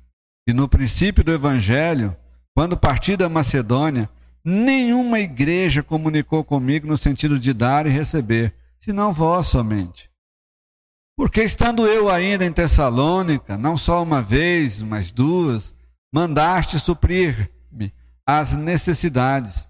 que 0.45 0.53
no 0.53 0.67
princípio 0.67 1.23
do 1.23 1.31
Evangelho, 1.31 2.15
quando 2.53 2.77
parti 2.77 3.15
da 3.15 3.29
Macedônia, 3.29 4.09
Nenhuma 4.49 5.19
igreja 5.19 5.83
comunicou 5.83 6.41
comigo 6.41 6.87
no 6.87 6.95
sentido 6.95 7.37
de 7.37 7.51
dar 7.51 7.85
e 7.85 7.89
receber, 7.89 8.55
senão 8.79 9.11
vós 9.11 9.47
somente. 9.47 10.09
Porque 11.17 11.43
estando 11.43 11.85
eu 11.85 12.09
ainda 12.09 12.45
em 12.45 12.53
Tessalônica, 12.53 13.57
não 13.57 13.75
só 13.75 14.01
uma 14.01 14.21
vez, 14.21 14.81
mas 14.81 15.11
duas, 15.11 15.75
mandaste 16.13 16.79
suprir-me 16.79 17.93
as 18.25 18.55
necessidades. 18.55 19.67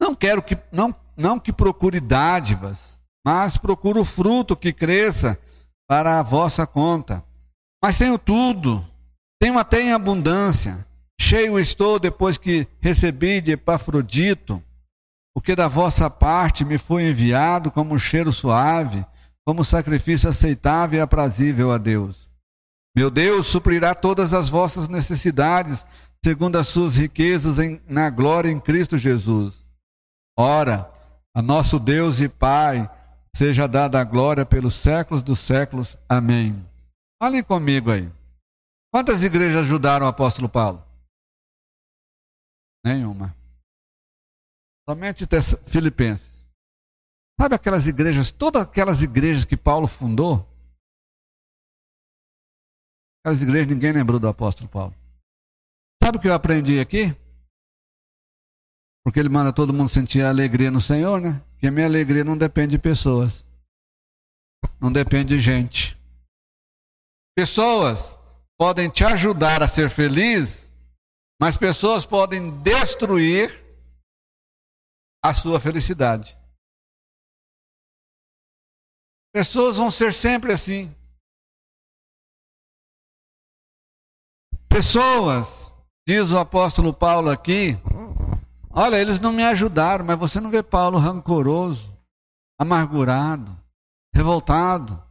Não 0.00 0.14
quero 0.14 0.44
que 0.44 0.56
não, 0.70 0.94
não 1.22 1.40
que 1.40 1.52
procure 1.52 2.00
dádivas, 2.00 3.00
mas 3.24 3.56
procuro 3.56 4.04
fruto 4.04 4.56
que 4.56 4.72
cresça 4.72 5.38
para 5.88 6.18
a 6.18 6.22
vossa 6.22 6.66
conta. 6.66 7.24
Mas 7.82 7.96
tenho 7.96 8.18
tudo, 8.18 8.84
tenho 9.40 9.58
até 9.58 9.80
em 9.80 9.92
abundância 9.92 10.86
Cheio 11.22 11.56
estou 11.56 12.00
depois 12.00 12.36
que 12.36 12.66
recebi 12.80 13.40
de 13.40 13.52
Epafrodito, 13.52 14.60
o 15.34 15.40
que 15.40 15.54
da 15.54 15.68
vossa 15.68 16.10
parte 16.10 16.64
me 16.64 16.78
foi 16.78 17.08
enviado 17.08 17.70
como 17.70 17.96
cheiro 17.96 18.32
suave, 18.32 19.06
como 19.46 19.64
sacrifício 19.64 20.28
aceitável 20.28 20.98
e 20.98 21.00
aprazível 21.00 21.70
a 21.70 21.78
Deus. 21.78 22.28
Meu 22.94 23.08
Deus 23.08 23.46
suprirá 23.46 23.94
todas 23.94 24.34
as 24.34 24.50
vossas 24.50 24.88
necessidades, 24.88 25.86
segundo 26.24 26.58
as 26.58 26.66
suas 26.66 26.96
riquezas 26.96 27.60
em, 27.60 27.80
na 27.88 28.10
glória 28.10 28.50
em 28.50 28.58
Cristo 28.58 28.98
Jesus. 28.98 29.64
Ora, 30.36 30.91
a 31.34 31.40
nosso 31.40 31.78
Deus 31.78 32.20
e 32.20 32.28
Pai 32.28 32.88
seja 33.34 33.66
dada 33.66 34.00
a 34.00 34.04
glória 34.04 34.44
pelos 34.44 34.74
séculos 34.74 35.22
dos 35.22 35.38
séculos. 35.38 35.96
Amém. 36.08 36.54
Olhem 37.20 37.42
comigo 37.42 37.90
aí. 37.90 38.10
Quantas 38.92 39.22
igrejas 39.22 39.64
ajudaram 39.64 40.04
o 40.04 40.08
apóstolo 40.08 40.48
Paulo? 40.48 40.84
Nenhuma. 42.84 43.34
Somente 44.88 45.26
Filipenses. 45.66 46.44
Sabe 47.40 47.54
aquelas 47.54 47.86
igrejas, 47.86 48.30
todas 48.30 48.62
aquelas 48.62 49.02
igrejas 49.02 49.44
que 49.44 49.56
Paulo 49.56 49.86
fundou? 49.86 50.46
Aquelas 53.20 53.40
igrejas 53.40 53.68
ninguém 53.68 53.92
lembrou 53.92 54.20
do 54.20 54.28
apóstolo 54.28 54.68
Paulo. 54.68 54.94
Sabe 56.02 56.18
o 56.18 56.20
que 56.20 56.28
eu 56.28 56.34
aprendi 56.34 56.78
aqui? 56.80 57.16
Porque 59.04 59.18
ele 59.18 59.28
manda 59.28 59.52
todo 59.52 59.72
mundo 59.72 59.88
sentir 59.88 60.24
a 60.24 60.28
alegria 60.28 60.70
no 60.70 60.80
Senhor, 60.80 61.20
né? 61.20 61.42
Que 61.58 61.66
a 61.66 61.70
minha 61.70 61.86
alegria 61.86 62.24
não 62.24 62.36
depende 62.36 62.72
de 62.72 62.78
pessoas. 62.78 63.44
Não 64.80 64.92
depende 64.92 65.34
de 65.34 65.40
gente. 65.40 65.98
Pessoas 67.34 68.16
podem 68.56 68.88
te 68.88 69.04
ajudar 69.04 69.62
a 69.62 69.68
ser 69.68 69.90
feliz 69.90 70.72
mas 71.42 71.58
pessoas 71.58 72.06
podem 72.06 72.62
destruir 72.62 73.50
a 75.20 75.34
sua 75.34 75.58
felicidade. 75.58 76.38
Pessoas 79.34 79.76
vão 79.76 79.90
ser 79.90 80.12
sempre 80.12 80.52
assim. 80.52 80.94
Pessoas, 84.68 85.74
diz 86.06 86.30
o 86.30 86.38
apóstolo 86.38 86.94
Paulo 86.94 87.28
aqui, 87.28 87.72
olha, 88.72 88.96
eles 88.96 89.20
não 89.20 89.32
me 89.32 89.44
ajudaram, 89.44 90.04
mas 90.04 90.18
você 90.18 90.40
não 90.40 90.50
vê 90.50 90.62
Paulo 90.62 90.98
rancoroso, 90.98 91.96
amargurado, 92.58 93.56
revoltado. 94.14 95.02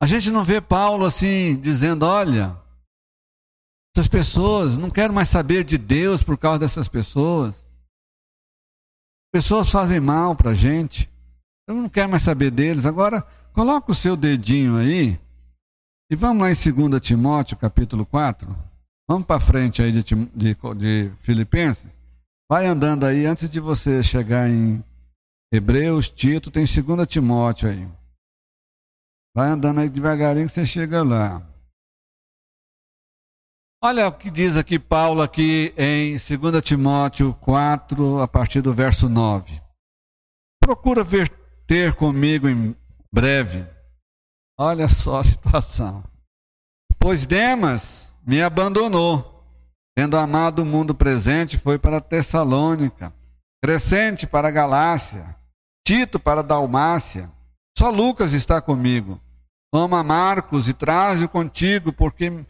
A 0.00 0.06
gente 0.06 0.30
não 0.30 0.44
vê 0.44 0.60
Paulo 0.60 1.04
assim 1.04 1.58
dizendo: 1.60 2.06
olha, 2.06 2.56
essas 3.94 4.06
pessoas, 4.06 4.76
não 4.76 4.90
quero 4.90 5.12
mais 5.12 5.28
saber 5.28 5.64
de 5.64 5.76
Deus 5.76 6.22
por 6.22 6.38
causa 6.38 6.60
dessas 6.60 6.86
pessoas. 6.86 7.66
Pessoas 9.32 9.70
fazem 9.70 10.00
mal 10.00 10.36
para 10.36 10.52
a 10.52 10.54
gente. 10.54 11.10
Eu 11.66 11.74
não 11.74 11.88
quero 11.88 12.08
mais 12.08 12.22
saber 12.22 12.50
deles. 12.50 12.86
Agora, 12.86 13.22
coloca 13.52 13.92
o 13.92 13.94
seu 13.94 14.16
dedinho 14.16 14.76
aí 14.76 15.20
e 16.10 16.16
vamos 16.16 16.42
lá 16.42 16.50
em 16.50 16.88
2 16.88 17.02
Timóteo, 17.02 17.56
capítulo 17.56 18.06
4. 18.06 18.67
Vamos 19.08 19.26
para 19.26 19.40
frente 19.40 19.80
aí 19.80 19.90
de, 19.90 20.02
de, 20.02 20.54
de 20.54 21.10
Filipenses. 21.22 21.90
Vai 22.46 22.66
andando 22.66 23.06
aí, 23.06 23.24
antes 23.24 23.48
de 23.48 23.58
você 23.58 24.02
chegar 24.02 24.50
em 24.50 24.84
Hebreus, 25.50 26.10
Tito, 26.10 26.50
tem 26.50 26.64
2 26.64 27.08
Timóteo 27.08 27.70
aí. 27.70 27.88
Vai 29.34 29.48
andando 29.48 29.80
aí 29.80 29.88
devagarinho 29.88 30.46
que 30.46 30.52
você 30.52 30.66
chega 30.66 31.02
lá. 31.02 31.42
Olha 33.82 34.08
o 34.08 34.12
que 34.12 34.30
diz 34.30 34.56
aqui 34.56 34.78
Paulo 34.78 35.22
aqui 35.22 35.72
em 35.76 36.16
2 36.16 36.62
Timóteo 36.62 37.32
4, 37.34 38.20
a 38.20 38.28
partir 38.28 38.60
do 38.60 38.74
verso 38.74 39.08
9. 39.08 39.62
Procura 40.60 41.02
ver, 41.02 41.30
ter 41.66 41.94
comigo 41.94 42.48
em 42.48 42.76
breve. 43.10 43.64
Olha 44.58 44.88
só 44.88 45.20
a 45.20 45.24
situação. 45.24 46.04
Pois 46.98 47.26
Demas 47.26 48.07
me 48.28 48.42
abandonou, 48.42 49.42
tendo 49.96 50.18
amado 50.18 50.58
o 50.60 50.66
mundo 50.66 50.94
presente, 50.94 51.56
foi 51.56 51.78
para 51.78 51.98
Tessalônica, 51.98 53.10
Crescente 53.64 54.26
para 54.26 54.50
Galácia, 54.50 55.34
Tito 55.82 56.20
para 56.20 56.42
Dalmácia. 56.42 57.30
Só 57.78 57.88
Lucas 57.88 58.34
está 58.34 58.60
comigo. 58.60 59.18
Toma 59.72 60.04
Marcos 60.04 60.68
e 60.68 60.74
traze-o 60.74 61.28
contigo, 61.28 61.90
porque 61.90 62.44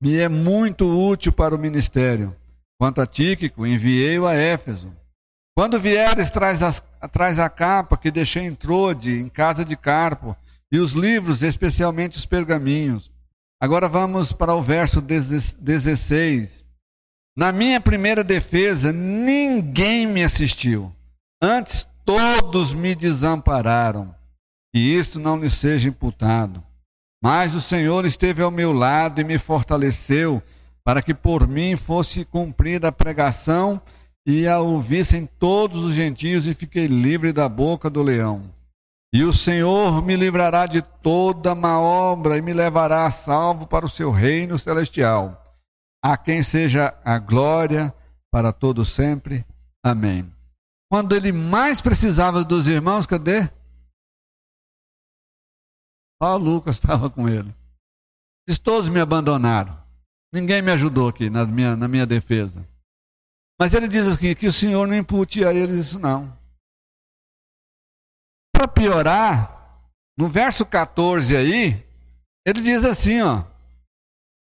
me 0.00 0.14
é 0.14 0.28
muito 0.28 0.86
útil 0.88 1.32
para 1.32 1.52
o 1.52 1.58
ministério. 1.58 2.36
Quanto 2.78 3.00
a 3.00 3.06
Tíquico, 3.06 3.66
enviei-o 3.66 4.28
a 4.28 4.34
Éfeso. 4.34 4.94
Quando 5.56 5.80
vieres, 5.80 6.30
traz, 6.30 6.62
as, 6.62 6.80
traz 7.10 7.40
a 7.40 7.50
capa 7.50 7.96
que 7.96 8.12
deixei 8.12 8.44
em 8.44 8.54
Trode, 8.54 9.18
em 9.18 9.28
casa 9.28 9.64
de 9.64 9.76
Carpo, 9.76 10.36
e 10.70 10.78
os 10.78 10.92
livros, 10.92 11.42
especialmente 11.42 12.18
os 12.18 12.24
pergaminhos. 12.24 13.12
Agora 13.60 13.88
vamos 13.88 14.32
para 14.32 14.54
o 14.54 14.60
verso 14.60 15.00
16. 15.00 16.64
Na 17.36 17.50
minha 17.50 17.80
primeira 17.80 18.22
defesa, 18.22 18.92
ninguém 18.92 20.06
me 20.06 20.22
assistiu. 20.22 20.92
Antes, 21.42 21.86
todos 22.04 22.72
me 22.72 22.94
desampararam. 22.94 24.14
E 24.74 24.96
isto 24.96 25.18
não 25.18 25.38
lhe 25.38 25.48
seja 25.48 25.88
imputado. 25.88 26.62
Mas 27.22 27.54
o 27.54 27.60
Senhor 27.60 28.04
esteve 28.04 28.42
ao 28.42 28.50
meu 28.50 28.72
lado 28.72 29.20
e 29.20 29.24
me 29.24 29.38
fortaleceu, 29.38 30.42
para 30.84 31.00
que 31.00 31.14
por 31.14 31.48
mim 31.48 31.74
fosse 31.74 32.24
cumprida 32.24 32.88
a 32.88 32.92
pregação 32.92 33.80
e 34.26 34.46
a 34.46 34.58
ouvissem 34.58 35.26
todos 35.38 35.82
os 35.82 35.94
gentios, 35.94 36.46
e 36.46 36.54
fiquei 36.54 36.86
livre 36.86 37.32
da 37.32 37.48
boca 37.48 37.88
do 37.88 38.02
leão. 38.02 38.42
E 39.14 39.22
o 39.22 39.32
Senhor 39.32 40.04
me 40.04 40.16
livrará 40.16 40.66
de 40.66 40.82
toda 40.82 41.54
má 41.54 41.78
obra 41.78 42.36
e 42.36 42.42
me 42.42 42.52
levará 42.52 43.06
a 43.06 43.12
salvo 43.12 43.64
para 43.64 43.86
o 43.86 43.88
seu 43.88 44.10
reino 44.10 44.58
celestial. 44.58 45.40
A 46.02 46.16
quem 46.16 46.42
seja 46.42 46.92
a 47.04 47.16
glória 47.20 47.94
para 48.28 48.52
todo 48.52 48.84
sempre. 48.84 49.46
Amém. 49.84 50.34
Quando 50.90 51.14
ele 51.14 51.30
mais 51.30 51.80
precisava 51.80 52.42
dos 52.42 52.66
irmãos, 52.66 53.06
cadê? 53.06 53.48
Só 56.20 56.36
Lucas 56.36 56.74
estava 56.82 57.08
com 57.08 57.28
ele. 57.28 57.54
Diz, 58.48 58.58
todos 58.58 58.88
me 58.88 58.98
abandonaram. 58.98 59.80
Ninguém 60.32 60.60
me 60.60 60.72
ajudou 60.72 61.08
aqui 61.08 61.30
na 61.30 61.46
minha, 61.46 61.76
na 61.76 61.86
minha 61.86 62.04
defesa. 62.04 62.68
Mas 63.60 63.74
ele 63.74 63.86
diz 63.86 64.08
assim, 64.08 64.34
que 64.34 64.48
o 64.48 64.52
Senhor 64.52 64.88
não 64.88 64.96
impute 64.96 65.44
a 65.44 65.54
eles 65.54 65.78
isso 65.78 66.00
não. 66.00 66.36
Para 68.54 68.68
piorar, 68.68 69.82
no 70.16 70.28
verso 70.28 70.64
14 70.64 71.36
aí, 71.36 71.84
ele 72.46 72.62
diz 72.62 72.84
assim, 72.84 73.20
ó. 73.20 73.44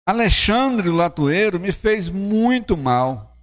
Alexandre 0.06 0.90
o 0.90 0.94
latoeiro 0.94 1.58
me 1.58 1.72
fez 1.72 2.10
muito 2.10 2.76
mal, 2.76 3.34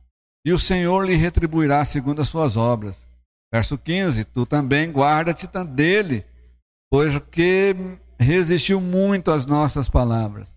e 0.45 0.51
o 0.51 0.59
Senhor 0.59 1.03
lhe 1.05 1.15
retribuirá 1.15 1.83
segundo 1.85 2.21
as 2.21 2.29
suas 2.29 2.55
obras. 2.57 3.07
Verso 3.51 3.77
15, 3.77 4.25
tu 4.25 4.45
também 4.45 4.91
guarda-te 4.91 5.47
dele, 5.65 6.25
pois 6.91 7.17
que 7.31 7.75
resistiu 8.19 8.79
muito 8.79 9.31
às 9.31 9.45
nossas 9.45 9.89
palavras. 9.89 10.55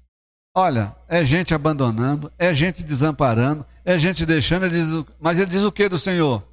Olha, 0.56 0.94
é 1.08 1.24
gente 1.24 1.52
abandonando, 1.54 2.32
é 2.38 2.54
gente 2.54 2.84
desamparando, 2.84 3.66
é 3.84 3.98
gente 3.98 4.24
deixando, 4.24 4.66
ele 4.66 4.76
diz, 4.76 5.04
mas 5.18 5.40
ele 5.40 5.50
diz 5.50 5.62
o 5.62 5.72
que 5.72 5.88
do 5.88 5.98
Senhor? 5.98 6.46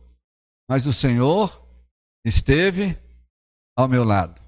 Mas 0.70 0.86
o 0.86 0.94
Senhor 0.94 1.62
esteve 2.26 2.98
ao 3.82 3.88
meu 3.88 4.04
lado. 4.04 4.42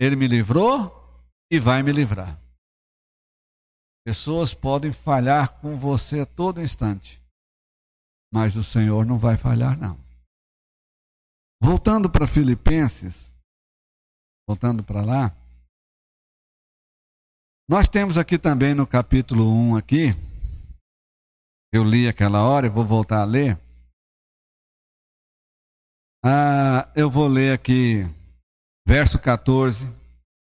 Ele 0.00 0.16
me 0.16 0.26
livrou 0.28 0.92
e 1.50 1.58
vai 1.58 1.82
me 1.82 1.92
livrar. 1.92 2.38
Pessoas 4.04 4.54
podem 4.54 4.92
falhar 4.92 5.60
com 5.60 5.76
você 5.76 6.20
a 6.20 6.26
todo 6.26 6.62
instante, 6.62 7.22
mas 8.32 8.56
o 8.56 8.64
Senhor 8.64 9.04
não 9.04 9.18
vai 9.18 9.36
falhar, 9.36 9.78
não. 9.78 9.98
Voltando 11.60 12.10
para 12.10 12.26
Filipenses, 12.26 13.32
voltando 14.48 14.82
para 14.82 15.02
lá, 15.02 15.36
nós 17.68 17.86
temos 17.86 18.16
aqui 18.16 18.38
também 18.38 18.74
no 18.74 18.86
capítulo 18.86 19.44
1 19.44 19.76
aqui, 19.76 20.14
eu 21.70 21.84
li 21.84 22.08
aquela 22.08 22.42
hora 22.42 22.70
vou 22.70 22.86
voltar 22.86 23.20
a 23.20 23.26
ler. 23.26 23.60
Ah, 26.24 26.90
eu 26.96 27.10
vou 27.10 27.28
ler 27.28 27.52
aqui 27.52 28.04
verso 28.88 29.18
14, 29.18 29.92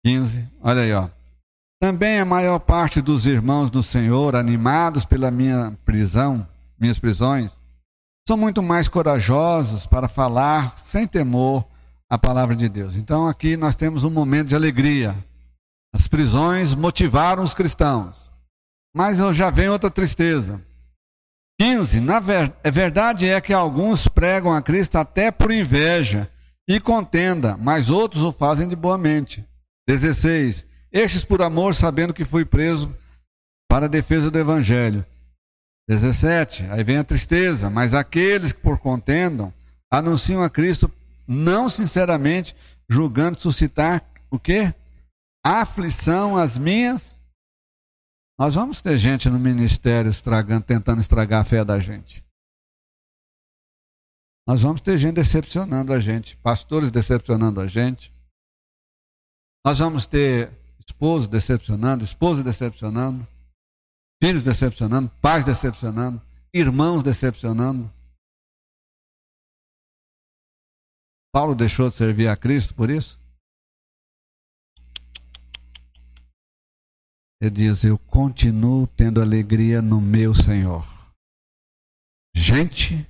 15. 0.05 0.49
Olha 0.61 0.83
aí, 0.83 0.93
ó. 0.93 1.09
Também 1.81 2.19
a 2.19 2.25
maior 2.25 2.59
parte 2.59 3.01
dos 3.01 3.25
irmãos 3.25 3.71
do 3.71 3.85
Senhor, 3.85 4.35
animados 4.35 5.05
pela 5.05 5.31
minha 5.31 5.79
prisão, 5.85 6.45
minhas 6.77 6.99
prisões, 6.99 7.61
são 8.27 8.37
muito 8.37 8.61
mais 8.61 8.89
corajosos 8.89 9.87
para 9.87 10.09
falar 10.09 10.77
sem 10.77 11.07
temor 11.07 11.65
a 12.11 12.19
palavra 12.19 12.57
de 12.57 12.69
Deus. 12.69 12.97
Então 12.97 13.29
aqui 13.29 13.57
nós 13.57 13.77
temos 13.77 14.03
um 14.03 14.11
momento 14.11 14.49
de 14.49 14.57
alegria 14.57 15.15
as 15.95 16.09
prisões 16.09 16.75
motivaram 16.75 17.43
os 17.43 17.55
cristãos. 17.55 18.17
Mas 18.97 19.19
já 19.37 19.51
vem 19.51 19.69
outra 19.69 19.91
tristeza. 19.91 20.61
15. 21.61 22.01
Na 22.01 22.19
ver, 22.19 22.53
é 22.65 22.71
verdade 22.71 23.29
é 23.29 23.41
que 23.41 23.53
alguns 23.53 24.09
pregam 24.09 24.53
a 24.53 24.63
Cristo 24.63 24.97
até 24.97 25.31
por 25.31 25.53
inveja 25.53 26.32
e 26.77 26.81
contenda, 26.81 27.57
mas 27.57 27.91
outros 27.91 28.23
o 28.23 28.33
fazem 28.33 28.69
de 28.69 28.77
boa 28.77 28.97
mente. 28.97 29.47
16. 29.87 30.67
Estes 30.91 31.25
por 31.25 31.43
amor, 31.43 31.75
sabendo 31.75 32.15
que 32.15 32.25
fui 32.25 32.45
preso 32.45 32.95
para 33.69 33.87
a 33.87 33.89
defesa 33.89 34.31
do 34.31 34.39
Evangelho. 34.39 35.05
17. 35.89 36.65
Aí 36.71 36.85
vem 36.85 36.99
a 36.99 37.05
tristeza, 37.05 37.69
mas 37.69 37.95
aqueles 37.95 38.53
que 38.53 38.61
por 38.61 38.79
contendam 38.79 39.53
anunciam 39.91 40.43
a 40.43 40.51
Cristo 40.51 40.91
não 41.27 41.69
sinceramente, 41.69 42.55
julgando 42.89 43.41
suscitar 43.41 44.05
o 44.31 44.39
quê? 44.39 44.75
aflição 45.45 46.37
as 46.37 46.57
minhas. 46.57 47.19
Nós 48.39 48.55
vamos 48.55 48.81
ter 48.81 48.97
gente 48.97 49.29
no 49.29 49.39
ministério 49.39 50.11
estragando, 50.11 50.65
tentando 50.65 51.01
estragar 51.01 51.43
a 51.43 51.45
fé 51.45 51.65
da 51.65 51.79
gente. 51.79 52.25
Nós 54.47 54.63
vamos 54.63 54.81
ter 54.81 54.99
gente 54.99 55.15
decepcionando 55.15 55.93
a 55.93 56.01
gente, 56.01 56.37
pastores 56.39 56.91
decepcionando 56.91 57.61
a 57.61 57.67
gente. 57.67 58.13
Nós 59.65 59.79
vamos 59.79 60.07
ter 60.07 60.51
esposo 60.79 61.29
decepcionando, 61.29 62.03
esposa 62.03 62.43
decepcionando, 62.43 63.27
filhos 64.23 64.43
decepcionando, 64.43 65.09
pais 65.21 65.45
decepcionando, 65.45 66.21
irmãos 66.53 67.03
decepcionando. 67.03 67.93
Paulo 71.33 71.55
deixou 71.55 71.89
de 71.89 71.97
servir 71.97 72.29
a 72.29 72.37
Cristo 72.37 72.75
por 72.75 72.91
isso? 72.91 73.21
Ele 77.41 77.51
diz: 77.51 77.85
Eu 77.85 77.99
continuo 77.99 78.87
tendo 78.89 79.21
alegria 79.21 79.81
no 79.81 80.01
meu 80.01 80.35
Senhor. 80.35 80.85
Gente, 82.37 83.07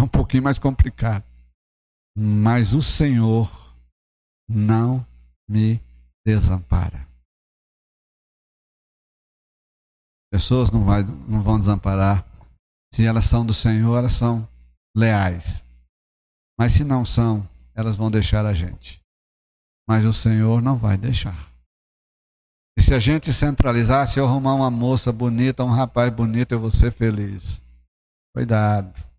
é 0.00 0.02
um 0.02 0.08
pouquinho 0.08 0.42
mais 0.42 0.58
complicado. 0.58 1.24
Mas 2.16 2.72
o 2.72 2.82
Senhor 2.82 3.50
não 4.48 5.06
me 5.48 5.80
desampara. 6.24 7.06
Pessoas 10.32 10.70
não, 10.70 10.84
vai, 10.84 11.02
não 11.02 11.42
vão 11.42 11.58
desamparar. 11.58 12.24
Se 12.92 13.04
elas 13.04 13.24
são 13.24 13.44
do 13.44 13.52
Senhor, 13.52 13.96
elas 13.96 14.12
são 14.12 14.48
leais. 14.96 15.62
Mas 16.58 16.72
se 16.72 16.84
não 16.84 17.04
são, 17.04 17.48
elas 17.74 17.96
vão 17.96 18.10
deixar 18.10 18.46
a 18.46 18.52
gente. 18.52 19.00
Mas 19.88 20.06
o 20.06 20.12
Senhor 20.12 20.62
não 20.62 20.76
vai 20.76 20.96
deixar. 20.96 21.50
E 22.78 22.82
se 22.82 22.94
a 22.94 22.98
gente 22.98 23.32
centralizar, 23.32 24.06
se 24.06 24.18
eu 24.18 24.24
arrumar 24.24 24.54
uma 24.54 24.70
moça 24.70 25.12
bonita, 25.12 25.64
um 25.64 25.70
rapaz 25.70 26.12
bonito, 26.12 26.52
eu 26.52 26.60
vou 26.60 26.70
ser 26.70 26.92
feliz. 26.92 27.62
Cuidado. 28.34 29.09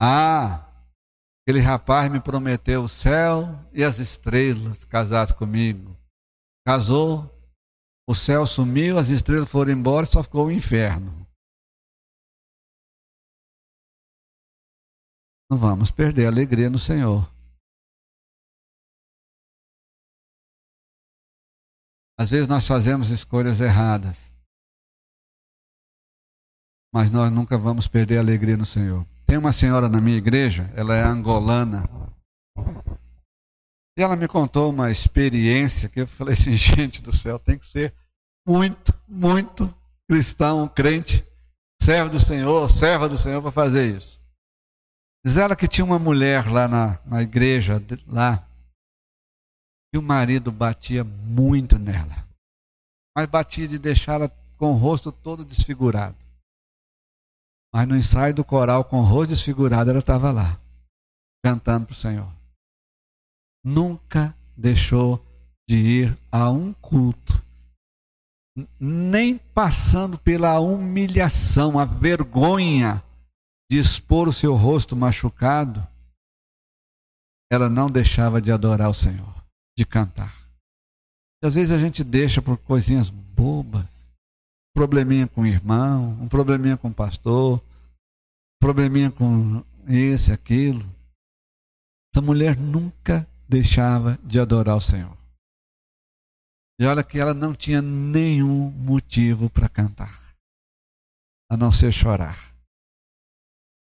Ah, 0.00 0.68
aquele 1.42 1.60
rapaz 1.60 2.10
me 2.10 2.20
prometeu 2.20 2.84
o 2.84 2.88
céu 2.88 3.46
e 3.72 3.82
as 3.82 3.98
estrelas 3.98 4.84
casasse 4.84 5.34
comigo. 5.34 5.96
Casou, 6.66 7.30
o 8.08 8.14
céu 8.14 8.46
sumiu, 8.46 8.98
as 8.98 9.08
estrelas 9.08 9.48
foram 9.48 9.72
embora, 9.72 10.06
só 10.06 10.22
ficou 10.22 10.46
o 10.46 10.52
inferno. 10.52 11.24
Não 15.50 15.58
vamos 15.58 15.90
perder 15.90 16.26
a 16.26 16.30
alegria 16.30 16.68
no 16.68 16.78
Senhor. 16.78 17.30
Às 22.18 22.30
vezes 22.30 22.48
nós 22.48 22.66
fazemos 22.66 23.10
escolhas 23.10 23.60
erradas, 23.60 24.32
mas 26.92 27.10
nós 27.10 27.30
nunca 27.30 27.58
vamos 27.58 27.88
perder 27.88 28.18
a 28.18 28.20
alegria 28.20 28.56
no 28.56 28.64
Senhor. 28.64 29.04
Tem 29.34 29.38
uma 29.40 29.50
senhora 29.50 29.88
na 29.88 30.00
minha 30.00 30.16
igreja, 30.16 30.72
ela 30.76 30.94
é 30.94 31.02
angolana, 31.02 31.90
e 33.98 34.00
ela 34.00 34.14
me 34.14 34.28
contou 34.28 34.70
uma 34.70 34.92
experiência 34.92 35.88
que 35.88 36.02
eu 36.02 36.06
falei 36.06 36.34
assim: 36.34 36.52
gente 36.54 37.02
do 37.02 37.12
céu, 37.12 37.36
tem 37.36 37.58
que 37.58 37.66
ser 37.66 37.92
muito, 38.46 38.94
muito 39.08 39.74
cristão, 40.08 40.68
crente, 40.68 41.26
servo 41.82 42.10
do 42.10 42.20
Senhor, 42.20 42.70
serva 42.70 43.08
do 43.08 43.18
Senhor 43.18 43.42
para 43.42 43.50
fazer 43.50 43.96
isso. 43.96 44.20
Diz 45.26 45.36
ela 45.36 45.56
que 45.56 45.66
tinha 45.66 45.84
uma 45.84 45.98
mulher 45.98 46.48
lá 46.48 46.68
na, 46.68 47.00
na 47.04 47.20
igreja, 47.20 47.82
lá, 48.06 48.48
e 49.92 49.98
o 49.98 50.02
marido 50.02 50.52
batia 50.52 51.02
muito 51.02 51.76
nela. 51.76 52.24
Mas 53.16 53.26
batia 53.26 53.66
de 53.66 53.80
deixá-la 53.80 54.30
com 54.56 54.70
o 54.70 54.76
rosto 54.76 55.10
todo 55.10 55.44
desfigurado. 55.44 56.23
Mas 57.74 57.88
no 57.88 57.96
ensaio 57.96 58.32
do 58.32 58.44
coral, 58.44 58.84
com 58.84 59.00
o 59.00 59.04
rosto 59.04 59.30
desfigurado, 59.30 59.90
ela 59.90 59.98
estava 59.98 60.30
lá, 60.30 60.60
cantando 61.44 61.86
para 61.86 61.92
o 61.92 61.96
Senhor. 61.96 62.32
Nunca 63.64 64.32
deixou 64.56 65.20
de 65.68 65.76
ir 65.76 66.18
a 66.30 66.50
um 66.50 66.72
culto 66.74 67.42
nem 68.78 69.36
passando 69.36 70.16
pela 70.16 70.60
humilhação, 70.60 71.78
a 71.78 71.84
vergonha 71.84 73.02
de 73.68 73.78
expor 73.78 74.28
o 74.28 74.32
seu 74.32 74.54
rosto 74.54 74.94
machucado, 74.94 75.84
ela 77.50 77.68
não 77.68 77.90
deixava 77.90 78.40
de 78.40 78.52
adorar 78.52 78.88
o 78.88 78.94
Senhor, 78.94 79.44
de 79.76 79.84
cantar. 79.84 80.48
E 81.42 81.46
às 81.46 81.54
vezes 81.54 81.72
a 81.72 81.78
gente 81.78 82.04
deixa 82.04 82.40
por 82.40 82.56
coisinhas 82.58 83.10
bobas, 83.10 83.90
probleminha 84.74 85.28
com 85.28 85.42
o 85.42 85.46
irmão, 85.46 86.10
um 86.20 86.28
probleminha 86.28 86.76
com 86.76 86.88
o 86.88 86.94
pastor, 86.94 87.58
um 87.60 88.58
probleminha 88.60 89.10
com 89.10 89.64
esse, 89.86 90.32
aquilo. 90.32 90.84
Essa 92.12 92.20
mulher 92.20 92.56
nunca 92.56 93.26
deixava 93.48 94.18
de 94.22 94.40
adorar 94.40 94.76
o 94.76 94.80
Senhor. 94.80 95.16
E 96.78 96.84
olha 96.84 97.04
que 97.04 97.20
ela 97.20 97.32
não 97.32 97.54
tinha 97.54 97.80
nenhum 97.80 98.70
motivo 98.70 99.48
para 99.48 99.68
cantar, 99.68 100.34
a 101.50 101.56
não 101.56 101.70
ser 101.70 101.92
chorar. 101.92 102.52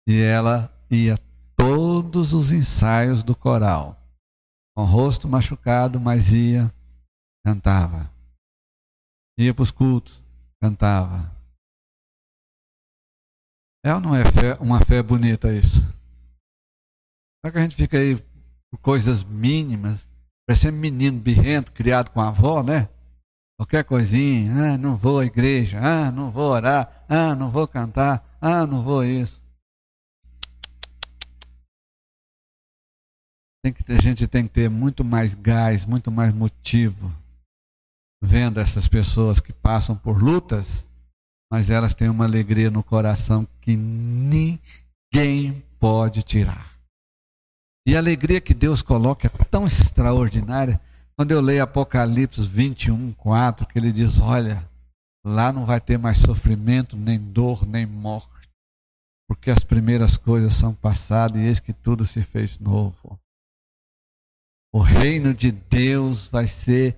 E 0.07 0.21
ela 0.21 0.71
ia 0.91 1.17
todos 1.57 2.35
os 2.35 2.53
ensaios 2.53 3.23
do 3.23 3.35
coral, 3.35 3.99
com 4.77 4.83
o 4.83 4.87
rosto 4.87 5.27
machucado, 5.27 5.99
mas 5.99 6.31
ia, 6.33 6.73
cantava. 7.45 8.11
Ia 9.39 9.55
para 9.55 9.63
os 9.63 9.71
cultos, 9.71 10.24
cantava. 10.65 11.31
É 13.85 13.93
ou 13.93 14.01
não 14.01 14.15
é 14.15 14.25
fé, 14.25 14.55
uma 14.61 14.81
fé 14.81 15.03
bonita 15.03 15.53
isso? 15.53 15.83
Será 17.41 17.53
que 17.53 17.59
a 17.59 17.63
gente 17.63 17.77
fica 17.77 17.99
aí 17.99 18.17
por 18.71 18.81
coisas 18.81 19.23
mínimas 19.23 20.09
Parecendo 20.47 20.77
menino 20.77 21.19
birrento, 21.19 21.73
criado 21.73 22.11
com 22.11 22.21
a 22.21 22.29
avó, 22.29 22.63
né? 22.63 22.91
Qualquer 23.59 23.83
coisinha, 23.83 24.75
ah, 24.75 24.79
não 24.79 24.95
vou 24.95 25.21
à 25.21 25.25
igreja, 25.25 25.81
ah, 25.81 26.13
não 26.13 26.31
vou 26.31 26.51
orar, 26.51 27.07
ah, 27.09 27.35
não 27.35 27.51
vou 27.51 27.67
cantar, 27.67 28.37
ah, 28.43 28.67
não 28.67 28.83
vou 28.83 29.03
isso. 29.03 29.43
Tem 33.65 33.73
que 33.73 33.83
ter, 33.83 33.97
a 33.97 34.03
gente 34.03 34.29
tem 34.29 34.47
que 34.47 34.53
ter 34.53 34.69
muito 34.69 35.03
mais 35.03 35.35
gás, 35.35 35.87
muito 35.87 36.11
mais 36.11 36.35
motivo, 36.35 37.11
vendo 38.23 38.61
essas 38.61 38.89
pessoas 38.89 39.41
que 39.41 39.53
passam 39.53 39.97
por 39.97 40.23
lutas, 40.23 40.87
mas 41.53 41.71
elas 41.71 41.95
têm 41.95 42.09
uma 42.09 42.25
alegria 42.25 42.71
no 42.71 42.83
coração 42.83 43.47
que 43.61 43.77
ninguém 43.77 45.63
pode 45.79 46.23
tirar. 46.23 46.75
E 47.87 47.95
a 47.95 47.99
alegria 47.99 48.41
que 48.41 48.55
Deus 48.55 48.81
coloca 48.81 49.27
é 49.27 49.45
tão 49.45 49.67
extraordinária. 49.67 50.81
Quando 51.17 51.31
eu 51.31 51.41
leio 51.41 51.63
Apocalipse 51.63 52.49
21, 52.49 53.13
4, 53.13 53.67
que 53.67 53.79
ele 53.79 53.93
diz: 53.93 54.21
Olha, 54.21 54.69
lá 55.25 55.53
não 55.53 55.67
vai 55.67 55.81
ter 55.81 55.99
mais 55.99 56.19
sofrimento, 56.19 56.97
nem 56.97 57.19
dor, 57.19 57.67
nem 57.67 57.85
morte, 57.85 58.49
porque 59.29 59.51
as 59.51 59.63
primeiras 59.63 60.17
coisas 60.17 60.55
são 60.55 60.75
passadas 60.75 61.41
e 61.41 61.45
eis 61.45 61.61
que 61.61 61.73
tudo 61.73 62.07
se 62.07 62.23
fez 62.23 62.59
novo. 62.59 63.19
O 64.73 64.81
reino 64.81 65.33
de 65.33 65.53
Deus 65.53 66.27
vai 66.27 66.49
ser 66.49 66.97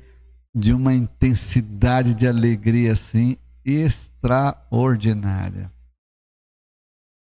de 0.57 0.73
uma 0.73 0.95
intensidade 0.95 2.15
de 2.15 2.27
alegria 2.27 2.93
assim 2.93 3.37
extraordinária. 3.63 5.71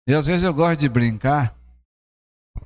E 0.05 0.13
às 0.13 0.27
vezes 0.27 0.43
eu 0.43 0.53
gosto 0.53 0.81
de 0.81 0.89
brincar 0.89 1.55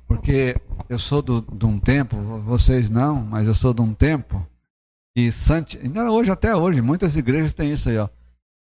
porque 0.04 0.60
eu 0.88 0.98
sou 0.98 1.22
do, 1.22 1.40
de 1.40 1.64
um 1.64 1.78
tempo, 1.78 2.16
vocês 2.40 2.90
não, 2.90 3.22
mas 3.22 3.46
eu 3.46 3.54
sou 3.54 3.72
de 3.72 3.80
um 3.80 3.94
tempo 3.94 4.44
que 5.16 5.30
santi, 5.30 5.78
hoje 6.10 6.32
até 6.32 6.56
hoje, 6.56 6.80
muitas 6.80 7.16
igrejas 7.16 7.54
têm 7.54 7.72
isso 7.72 7.88
aí, 7.88 7.98
ó. 7.98 8.08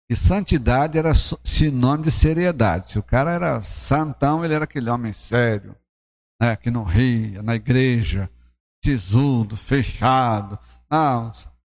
E 0.09 0.15
santidade 0.15 0.99
era 0.99 1.11
sinônimo 1.43 2.05
de 2.05 2.11
seriedade. 2.11 2.91
Se 2.91 2.99
o 2.99 3.03
cara 3.03 3.31
era 3.31 3.63
santão, 3.63 4.45
ele 4.45 4.53
era 4.53 4.65
aquele 4.65 4.89
homem 4.89 5.11
sério, 5.11 5.75
né, 6.41 6.55
que 6.55 6.69
não 6.69 6.83
ria 6.83 7.41
na 7.41 7.55
igreja, 7.55 8.29
sisudo, 8.83 9.57
fechado. 9.57 10.59
Não, 10.89 11.31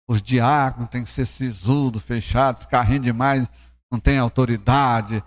os 0.10 0.24
diáconos 0.24 0.90
têm 0.90 1.04
que 1.04 1.10
ser 1.10 1.26
sisudo, 1.26 2.00
fechado, 2.00 2.62
ficar 2.62 2.82
rindo 2.82 3.04
demais 3.04 3.48
não 3.92 4.00
tem 4.00 4.18
autoridade. 4.18 5.24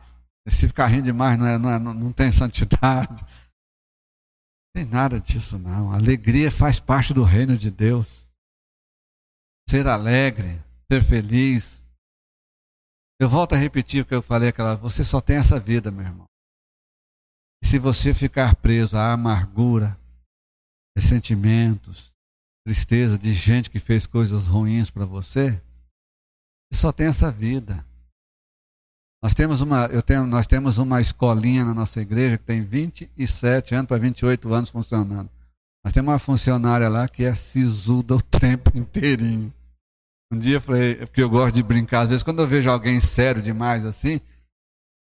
Se 0.48 0.66
ficar 0.66 0.86
rindo 0.86 1.04
demais 1.04 1.38
não, 1.38 1.46
é, 1.46 1.58
não, 1.58 1.70
é, 1.70 1.78
não 1.78 2.12
tem 2.12 2.32
santidade. 2.32 3.24
Tem 4.74 4.84
nada 4.84 5.20
disso 5.20 5.58
não. 5.58 5.92
alegria 5.92 6.50
faz 6.50 6.80
parte 6.80 7.14
do 7.14 7.22
reino 7.22 7.56
de 7.56 7.70
Deus. 7.70 8.26
Ser 9.68 9.86
alegre, 9.86 10.60
ser 10.90 11.04
feliz. 11.04 11.80
Eu 13.20 13.28
volto 13.28 13.54
a 13.54 13.58
repetir 13.58 14.02
o 14.02 14.06
que 14.06 14.14
eu 14.14 14.22
falei 14.22 14.48
aquela, 14.48 14.74
você 14.74 15.04
só 15.04 15.20
tem 15.20 15.36
essa 15.36 15.60
vida, 15.60 15.92
meu 15.92 16.04
irmão. 16.04 16.26
E 17.62 17.66
se 17.68 17.78
você 17.78 18.12
ficar 18.12 18.56
preso 18.56 18.96
à 18.96 19.12
amargura, 19.12 19.96
ressentimentos, 20.96 22.11
tristeza 22.64 23.18
de 23.18 23.32
gente 23.32 23.70
que 23.70 23.80
fez 23.80 24.06
coisas 24.06 24.46
ruins 24.46 24.90
para 24.90 25.04
você, 25.04 25.60
você 26.70 26.80
só 26.80 26.92
tem 26.92 27.06
essa 27.06 27.30
vida. 27.30 27.84
Nós 29.22 29.34
temos 29.34 29.60
uma, 29.60 29.86
eu 29.86 30.02
tenho, 30.02 30.26
nós 30.26 30.46
temos 30.46 30.78
uma 30.78 31.00
escolinha 31.00 31.64
na 31.64 31.74
nossa 31.74 32.00
igreja 32.00 32.38
que 32.38 32.44
tem 32.44 32.62
27 32.62 33.74
anos 33.74 33.86
para 33.86 33.98
28 33.98 34.52
anos 34.52 34.70
funcionando. 34.70 35.30
Nós 35.84 35.92
temos 35.92 36.12
uma 36.12 36.18
funcionária 36.18 36.88
lá 36.88 37.08
que 37.08 37.24
é 37.24 37.34
sisuda 37.34 38.16
o 38.16 38.22
tempo 38.22 38.76
inteirinho. 38.76 39.52
Um 40.32 40.38
dia 40.38 40.56
eu 40.56 40.60
falei, 40.60 40.92
é 40.92 41.06
porque 41.06 41.22
eu 41.22 41.28
gosto 41.30 41.54
de 41.54 41.62
brincar, 41.62 42.02
às 42.02 42.08
vezes 42.08 42.22
quando 42.22 42.40
eu 42.40 42.48
vejo 42.48 42.70
alguém 42.70 42.98
sério 43.00 43.42
demais 43.42 43.84
assim, 43.84 44.18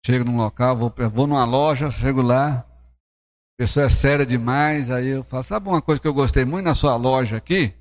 chego 0.04 0.24
num 0.24 0.36
local, 0.36 0.76
vou, 0.76 0.94
vou 1.12 1.26
numa 1.26 1.44
loja, 1.44 1.90
chego 1.90 2.20
lá, 2.20 2.66
pessoa 3.56 3.86
é 3.86 3.90
séria 3.90 4.26
demais, 4.26 4.90
aí 4.90 5.08
eu 5.08 5.24
falo, 5.24 5.42
sabe 5.42 5.68
uma 5.68 5.80
coisa 5.80 6.00
que 6.00 6.06
eu 6.06 6.14
gostei 6.14 6.44
muito 6.44 6.66
na 6.66 6.74
sua 6.74 6.94
loja 6.96 7.38
aqui? 7.38 7.74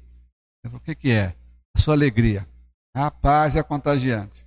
Eu 0.63 0.71
falo, 0.71 0.81
o 0.81 0.85
que, 0.85 0.95
que 0.95 1.11
é? 1.11 1.35
A 1.75 1.79
sua 1.79 1.93
alegria. 1.93 2.47
A 2.95 3.11
paz 3.11 3.57
é 3.57 3.63
contagiante. 3.63 4.45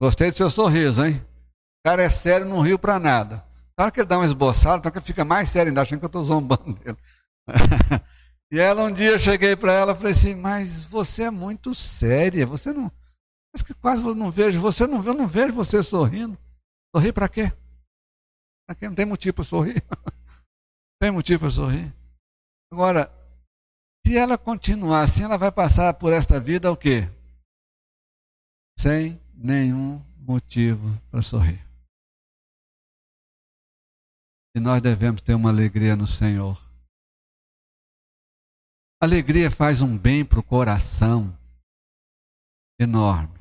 Gostei 0.00 0.30
do 0.30 0.36
seu 0.36 0.50
sorriso, 0.50 1.04
hein? 1.04 1.16
O 1.16 1.88
cara 1.88 2.02
é 2.02 2.10
sério, 2.10 2.46
não 2.46 2.60
riu 2.60 2.78
para 2.78 2.98
nada. 2.98 3.44
Na 3.78 3.90
que 3.90 4.00
ele 4.00 4.08
dá 4.08 4.18
uma 4.18 4.26
esboçada, 4.26 4.78
então 4.78 4.92
que 4.92 4.98
ele 4.98 5.06
fica 5.06 5.24
mais 5.24 5.48
sério 5.48 5.70
ainda, 5.70 5.80
achando 5.80 6.00
que 6.00 6.04
eu 6.04 6.08
estou 6.08 6.24
zombando 6.24 6.74
dele. 6.74 6.98
e 8.52 8.58
ela, 8.58 8.84
um 8.84 8.92
dia 8.92 9.12
eu 9.12 9.18
cheguei 9.18 9.56
para 9.56 9.72
ela 9.72 9.92
e 9.92 9.96
falei 9.96 10.12
assim, 10.12 10.34
mas 10.34 10.84
você 10.84 11.24
é 11.24 11.30
muito 11.30 11.74
séria, 11.74 12.44
você 12.44 12.72
não, 12.72 12.92
Mas 13.52 13.62
que 13.62 13.72
quase 13.72 14.02
não 14.02 14.30
vejo 14.30 14.60
você, 14.60 14.86
não, 14.86 15.02
eu 15.02 15.14
não 15.14 15.26
vejo 15.26 15.54
você 15.54 15.82
sorrindo. 15.82 16.36
Sorrir 16.94 17.12
para 17.12 17.28
quê? 17.28 17.52
Para 18.66 18.74
quê? 18.74 18.88
Não 18.88 18.94
tem 18.94 19.06
motivo 19.06 19.34
para 19.34 19.44
sorrir. 19.44 19.82
tem 21.00 21.10
motivo 21.10 21.40
para 21.40 21.50
sorrir. 21.50 21.94
Agora, 22.72 23.10
se 24.06 24.16
ela 24.16 24.36
continuar 24.36 25.02
assim, 25.02 25.22
ela 25.22 25.36
vai 25.36 25.52
passar 25.52 25.94
por 25.94 26.12
esta 26.12 26.40
vida 26.40 26.70
o 26.70 26.76
quê? 26.76 27.02
Sem 28.78 29.20
nenhum 29.34 30.02
motivo 30.18 31.00
para 31.10 31.22
sorrir. 31.22 31.62
E 34.56 34.60
nós 34.60 34.82
devemos 34.82 35.22
ter 35.22 35.34
uma 35.34 35.50
alegria 35.50 35.94
no 35.94 36.06
Senhor. 36.06 36.58
Alegria 39.00 39.50
faz 39.50 39.80
um 39.80 39.96
bem 39.96 40.24
para 40.24 40.40
o 40.40 40.42
coração 40.42 41.36
enorme. 42.80 43.38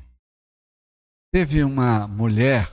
Teve 1.33 1.63
uma 1.63 2.07
mulher, 2.07 2.71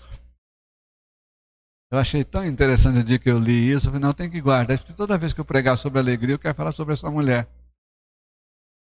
eu 1.95 1.99
achei 1.99 2.25
tão 2.25 2.45
interessante 2.45 2.99
o 2.99 3.05
dia 3.05 3.21
que 3.21 3.31
eu 3.31 3.39
li 3.39 3.71
isso, 3.71 3.89
não, 4.01 4.13
tem 4.13 4.29
que 4.29 4.41
guardar, 4.41 4.77
porque 4.77 4.93
toda 4.93 5.17
vez 5.17 5.33
que 5.33 5.41
eu 5.41 5.45
pregar 5.45 5.79
sobre 5.79 6.01
alegria, 6.01 6.35
eu 6.35 6.39
quero 6.39 6.55
falar 6.55 6.73
sobre 6.73 6.95
essa 6.95 7.09
mulher. 7.09 7.49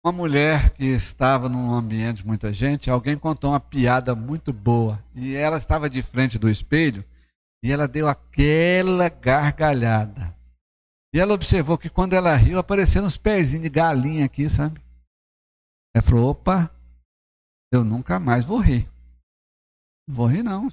Uma 0.05 0.13
mulher 0.13 0.71
que 0.71 0.85
estava 0.85 1.49
num 1.49 1.73
ambiente 1.73 2.19
de 2.19 2.27
muita 2.27 2.53
gente, 2.53 2.91
alguém 2.91 3.17
contou 3.17 3.51
uma 3.51 3.61
piada 3.61 4.15
muito 4.15 4.53
boa, 4.53 5.03
e 5.15 5.35
ela 5.35 5.57
estava 5.57 5.89
de 5.89 6.03
frente 6.03 6.39
do 6.39 6.51
espelho, 6.51 7.03
e 7.63 7.73
ela 7.73 7.89
deu 7.89 8.07
aquela 8.07 9.09
gargalhada. 9.09 10.37
E 11.15 11.19
ela 11.19 11.33
observou 11.33 11.79
que 11.79 11.89
quando 11.89 12.13
ela 12.13 12.37
riu, 12.37 12.59
apareceram 12.59 13.07
uns 13.07 13.17
pezinhos 13.17 13.63
de 13.63 13.71
galinha 13.71 14.27
aqui, 14.27 14.51
sabe? 14.51 14.83
Ela 15.97 16.03
falou: 16.03 16.31
opa, 16.31 16.71
eu 17.73 17.83
nunca 17.83 18.21
mais 18.21 18.45
vou 18.45 18.59
rir. 18.59 18.87
Não 20.07 20.15
vou 20.15 20.27
rir, 20.27 20.43
não. 20.43 20.71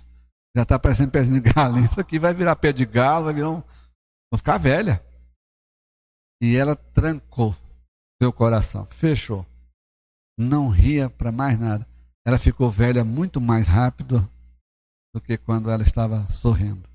Já 0.56 0.64
está 0.64 0.80
parecendo 0.80 1.12
pezinho 1.12 1.42
de 1.42 1.52
galinha. 1.52 1.86
Isso 1.86 2.00
aqui 2.00 2.18
vai 2.18 2.34
virar 2.34 2.56
pé 2.56 2.72
de 2.72 2.86
galo, 2.86 3.26
vai 3.26 3.34
virar 3.34 3.50
um. 3.50 3.62
Vou 4.32 4.38
ficar 4.38 4.58
velha. 4.58 5.04
E 6.42 6.56
ela 6.56 6.76
trancou 6.76 7.56
seu 8.22 8.32
coração, 8.32 8.88
fechou. 8.92 9.46
Não 10.38 10.70
ria 10.70 11.10
para 11.10 11.32
mais 11.32 11.60
nada. 11.60 11.86
Ela 12.26 12.40
ficou 12.40 12.72
velha 12.72 13.04
muito 13.04 13.42
mais 13.42 13.68
rápido 13.68 14.28
do 15.14 15.22
que 15.22 15.38
quando 15.38 15.70
ela 15.70 15.84
estava 15.84 16.28
sorrindo. 16.30 16.88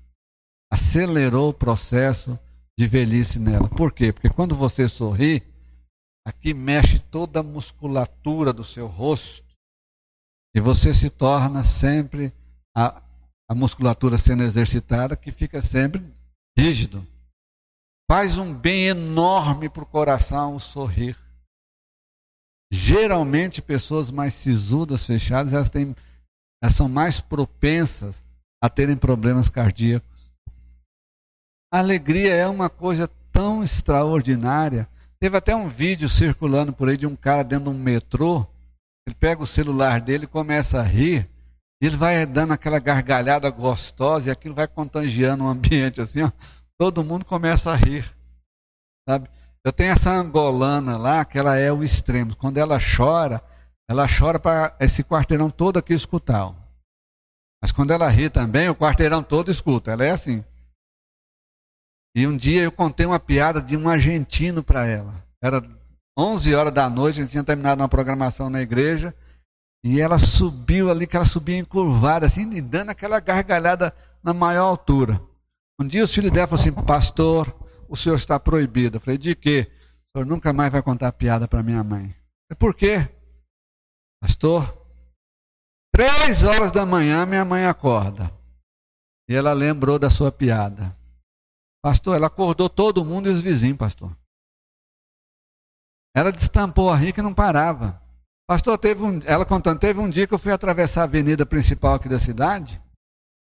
Acelerou 0.71 1.49
o 1.49 1.53
processo 1.53 2.39
de 2.77 2.87
velhice 2.87 3.39
nela. 3.39 3.69
Por 3.69 3.93
quê? 3.93 4.11
Porque 4.11 4.29
quando 4.29 4.55
você 4.55 4.87
sorri, 4.87 5.43
aqui 6.25 6.53
mexe 6.53 6.99
toda 6.99 7.39
a 7.39 7.43
musculatura 7.43 8.51
do 8.51 8.63
seu 8.63 8.87
rosto 8.87 9.43
e 10.55 10.59
você 10.59 10.93
se 10.93 11.09
torna 11.09 11.63
sempre 11.63 12.33
a, 12.75 13.01
a 13.51 13.53
musculatura 13.53 14.17
sendo 14.17 14.43
exercitada 14.43 15.17
que 15.17 15.29
fica 15.29 15.61
sempre 15.61 16.01
rígido. 16.57 17.05
Faz 18.09 18.37
um 18.37 18.53
bem 18.53 18.85
enorme 18.85 19.67
para 19.67 19.83
o 19.83 19.85
coração 19.85 20.57
sorrir. 20.57 21.17
Geralmente, 22.71 23.61
pessoas 23.61 24.09
mais 24.09 24.33
sisudas, 24.35 25.05
fechadas, 25.05 25.51
elas, 25.51 25.69
têm, 25.69 25.93
elas 26.63 26.75
são 26.75 26.87
mais 26.87 27.19
propensas 27.19 28.23
a 28.63 28.69
terem 28.69 28.95
problemas 28.95 29.49
cardíacos. 29.49 30.31
A 31.73 31.79
alegria 31.79 32.33
é 32.33 32.47
uma 32.47 32.69
coisa 32.69 33.05
tão 33.33 33.61
extraordinária. 33.61 34.87
Teve 35.19 35.35
até 35.35 35.53
um 35.53 35.67
vídeo 35.67 36.07
circulando 36.07 36.71
por 36.71 36.87
aí 36.87 36.95
de 36.95 37.05
um 37.05 37.17
cara 37.17 37.43
dentro 37.43 37.65
de 37.65 37.77
um 37.77 37.77
metrô. 37.77 38.47
Ele 39.05 39.15
pega 39.19 39.43
o 39.43 39.47
celular 39.47 39.99
dele 39.99 40.23
e 40.23 40.27
começa 40.27 40.79
a 40.79 40.83
rir. 40.83 41.29
Ele 41.81 41.97
vai 41.97 42.25
dando 42.25 42.53
aquela 42.53 42.79
gargalhada 42.79 43.49
gostosa 43.49 44.29
e 44.29 44.31
aquilo 44.31 44.53
vai 44.53 44.67
contagiando 44.67 45.43
o 45.43 45.47
ambiente 45.47 45.99
assim, 45.99 46.21
ó 46.21 46.31
todo 46.81 47.03
mundo 47.03 47.23
começa 47.23 47.71
a 47.71 47.75
rir. 47.75 48.11
Sabe? 49.07 49.29
Eu 49.63 49.71
tenho 49.71 49.91
essa 49.91 50.11
angolana 50.11 50.97
lá, 50.97 51.23
que 51.23 51.37
ela 51.37 51.55
é 51.55 51.71
o 51.71 51.83
extremo. 51.83 52.35
Quando 52.35 52.57
ela 52.57 52.79
chora, 52.79 53.39
ela 53.87 54.07
chora 54.07 54.39
para 54.39 54.75
esse 54.79 55.03
quarteirão 55.03 55.51
todo 55.51 55.77
aqui 55.77 55.93
escutar. 55.93 56.55
Mas 57.61 57.71
quando 57.71 57.91
ela 57.91 58.09
ri 58.09 58.31
também, 58.31 58.67
o 58.67 58.75
quarteirão 58.75 59.21
todo 59.21 59.51
escuta. 59.51 59.91
Ela 59.91 60.05
é 60.05 60.09
assim. 60.09 60.43
E 62.15 62.25
um 62.25 62.35
dia 62.35 62.63
eu 62.63 62.71
contei 62.71 63.05
uma 63.05 63.19
piada 63.19 63.61
de 63.61 63.77
um 63.77 63.87
argentino 63.87 64.63
para 64.63 64.87
ela. 64.87 65.13
Era 65.39 65.63
11 66.17 66.55
horas 66.55 66.73
da 66.73 66.89
noite, 66.89 67.19
a 67.19 67.21
gente 67.21 67.31
tinha 67.31 67.43
terminado 67.43 67.79
uma 67.79 67.89
programação 67.89 68.49
na 68.49 68.59
igreja. 68.59 69.13
E 69.83 69.99
ela 69.99 70.19
subiu 70.19 70.89
ali, 70.89 71.07
que 71.07 71.15
ela 71.15 71.25
subia 71.25 71.57
encurvada, 71.57 72.25
assim, 72.25 72.49
e 72.51 72.61
dando 72.61 72.91
aquela 72.91 73.19
gargalhada 73.19 73.93
na 74.23 74.33
maior 74.33 74.65
altura. 74.65 75.21
Um 75.79 75.87
dia 75.87 76.03
os 76.03 76.13
filhos 76.13 76.31
dela 76.31 76.47
falaram 76.47 76.69
assim, 76.69 76.85
pastor, 76.85 77.55
o 77.89 77.95
senhor 77.97 78.15
está 78.15 78.39
proibido. 78.39 78.97
Eu 78.97 79.01
falei, 79.01 79.17
de 79.17 79.35
quê? 79.35 79.71
O 80.13 80.19
senhor 80.19 80.25
nunca 80.25 80.53
mais 80.53 80.71
vai 80.71 80.83
contar 80.83 81.11
piada 81.11 81.47
para 81.47 81.63
minha 81.63 81.83
mãe. 81.83 82.09
Falei, 82.47 82.57
Por 82.59 82.75
quê? 82.75 83.09
Pastor, 84.21 84.77
três 85.91 86.43
horas 86.43 86.71
da 86.71 86.85
manhã 86.85 87.25
minha 87.25 87.43
mãe 87.43 87.65
acorda. 87.65 88.31
E 89.27 89.33
ela 89.33 89.53
lembrou 89.53 89.97
da 89.97 90.09
sua 90.09 90.31
piada. 90.31 90.95
Pastor, 91.83 92.15
ela 92.15 92.27
acordou 92.27 92.69
todo 92.69 93.03
mundo 93.03 93.27
e 93.27 93.31
os 93.31 93.41
vizinhos, 93.41 93.77
pastor. 93.77 94.15
Ela 96.15 96.31
destampou 96.31 96.91
a 96.91 96.95
rir 96.95 97.13
que 97.13 97.21
não 97.21 97.33
parava. 97.33 98.00
Pastor, 98.51 98.77
teve 98.77 99.01
um, 99.01 99.21
ela 99.23 99.45
contando, 99.45 99.79
teve 99.79 99.97
um 100.01 100.09
dia 100.09 100.27
que 100.27 100.33
eu 100.33 100.37
fui 100.37 100.51
atravessar 100.51 100.99
a 100.99 101.03
avenida 101.05 101.45
principal 101.45 101.93
aqui 101.93 102.09
da 102.09 102.19
cidade. 102.19 102.81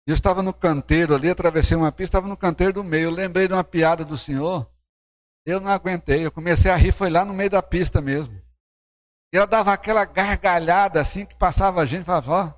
Eu 0.05 0.13
estava 0.13 0.43
no 0.43 0.53
canteiro 0.53 1.15
ali, 1.15 1.27
atravessei 1.27 1.75
uma 1.75 1.91
pista, 1.91 2.19
estava 2.19 2.27
no 2.27 2.37
canteiro 2.37 2.71
do 2.71 2.83
meio. 2.83 3.05
Eu 3.05 3.09
lembrei 3.09 3.47
de 3.47 3.53
uma 3.55 3.63
piada 3.63 4.05
do 4.05 4.15
senhor. 4.15 4.69
Eu 5.43 5.59
não 5.59 5.71
aguentei, 5.71 6.23
eu 6.23 6.31
comecei 6.31 6.69
a 6.69 6.75
rir, 6.75 6.91
foi 6.91 7.09
lá 7.09 7.25
no 7.25 7.33
meio 7.33 7.49
da 7.49 7.63
pista 7.63 7.99
mesmo. 7.99 8.39
E 9.33 9.37
ela 9.37 9.47
dava 9.47 9.73
aquela 9.73 10.05
gargalhada 10.05 11.01
assim 11.01 11.25
que 11.25 11.33
passava 11.33 11.81
a 11.81 11.85
gente, 11.85 12.05
falava, 12.05 12.31
ó, 12.31 12.53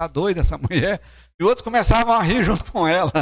tá 0.00 0.06
doida 0.06 0.40
essa 0.40 0.56
mulher. 0.56 0.98
E 1.38 1.44
outros 1.44 1.62
começavam 1.62 2.14
a 2.14 2.22
rir 2.22 2.42
junto 2.42 2.72
com 2.72 2.88
ela. 2.88 3.12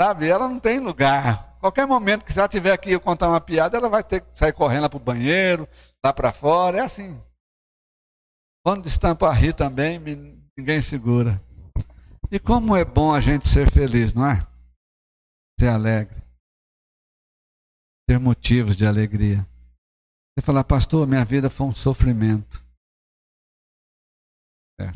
Sabe? 0.00 0.28
Ela 0.28 0.48
não 0.48 0.58
tem 0.58 0.80
lugar. 0.80 1.56
Qualquer 1.60 1.86
momento 1.86 2.24
que 2.24 2.36
ela 2.36 2.48
tiver 2.48 2.72
aqui 2.72 2.90
eu 2.90 2.98
contar 2.98 3.28
uma 3.28 3.40
piada, 3.40 3.76
ela 3.76 3.88
vai 3.88 4.02
ter 4.02 4.22
que 4.22 4.26
sair 4.34 4.52
correndo 4.52 4.82
lá 4.82 4.88
para 4.88 4.96
o 4.96 5.00
banheiro, 5.00 5.68
lá 6.04 6.12
para 6.12 6.32
fora. 6.32 6.78
É 6.78 6.80
assim. 6.80 7.16
Quando 8.62 8.86
estampa 8.86 9.32
rir 9.32 9.54
também, 9.54 9.98
ninguém 10.56 10.82
segura. 10.82 11.42
E 12.30 12.38
como 12.38 12.76
é 12.76 12.84
bom 12.84 13.12
a 13.12 13.20
gente 13.20 13.48
ser 13.48 13.70
feliz, 13.72 14.12
não 14.12 14.26
é? 14.26 14.46
Ser 15.58 15.68
alegre. 15.68 16.22
Ter 18.08 18.18
motivos 18.18 18.76
de 18.76 18.86
alegria. 18.86 19.46
Você 20.36 20.44
falar, 20.44 20.64
pastor, 20.64 21.06
minha 21.06 21.24
vida 21.24 21.48
foi 21.48 21.66
um 21.66 21.72
sofrimento. 21.72 22.64
É. 24.78 24.92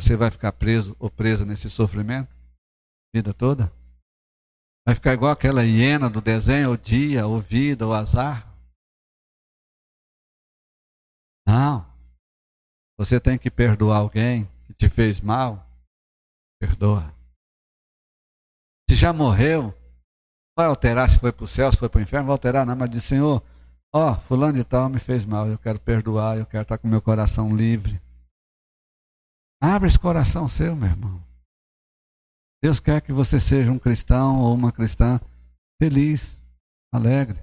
Você 0.00 0.16
vai 0.16 0.30
ficar 0.30 0.52
preso 0.52 0.96
ou 0.98 1.10
presa 1.10 1.44
nesse 1.44 1.70
sofrimento? 1.70 2.34
Vida 3.14 3.34
toda? 3.34 3.70
Vai 4.86 4.94
ficar 4.94 5.12
igual 5.12 5.30
aquela 5.30 5.62
hiena 5.62 6.10
do 6.10 6.20
desenho, 6.20 6.72
o 6.72 6.78
dia, 6.78 7.26
o 7.26 7.40
vida, 7.40 7.86
o 7.86 7.92
azar? 7.92 8.50
Não. 11.46 11.91
Você 13.04 13.18
tem 13.18 13.36
que 13.36 13.50
perdoar 13.50 13.98
alguém 13.98 14.48
que 14.64 14.72
te 14.72 14.88
fez 14.88 15.20
mal 15.20 15.68
Perdoa. 16.62 17.12
Se 18.88 18.94
já 18.94 19.12
morreu, 19.12 19.74
vai 20.56 20.66
alterar 20.66 21.10
se 21.10 21.18
foi 21.18 21.32
para 21.32 21.42
o 21.42 21.48
céu, 21.48 21.72
se 21.72 21.76
foi 21.76 21.88
para 21.88 21.98
o 21.98 22.02
inferno, 22.02 22.26
vai 22.26 22.34
alterar 22.34 22.64
não, 22.64 22.76
mas 22.76 22.88
diz, 22.88 23.02
Senhor, 23.02 23.42
ó, 23.92 24.14
fulano 24.14 24.52
de 24.52 24.62
tal 24.62 24.88
me 24.88 25.00
fez 25.00 25.24
mal, 25.24 25.48
eu 25.48 25.58
quero 25.58 25.80
perdoar, 25.80 26.38
eu 26.38 26.46
quero 26.46 26.62
estar 26.62 26.78
com 26.78 26.86
meu 26.86 27.02
coração 27.02 27.56
livre. 27.56 28.00
Abre 29.60 29.88
esse 29.88 29.98
coração 29.98 30.48
seu, 30.48 30.76
meu 30.76 30.88
irmão. 30.88 31.20
Deus 32.62 32.78
quer 32.78 33.02
que 33.02 33.12
você 33.12 33.40
seja 33.40 33.72
um 33.72 33.78
cristão 33.80 34.38
ou 34.42 34.54
uma 34.54 34.70
cristã 34.70 35.20
feliz, 35.82 36.40
alegre, 36.94 37.42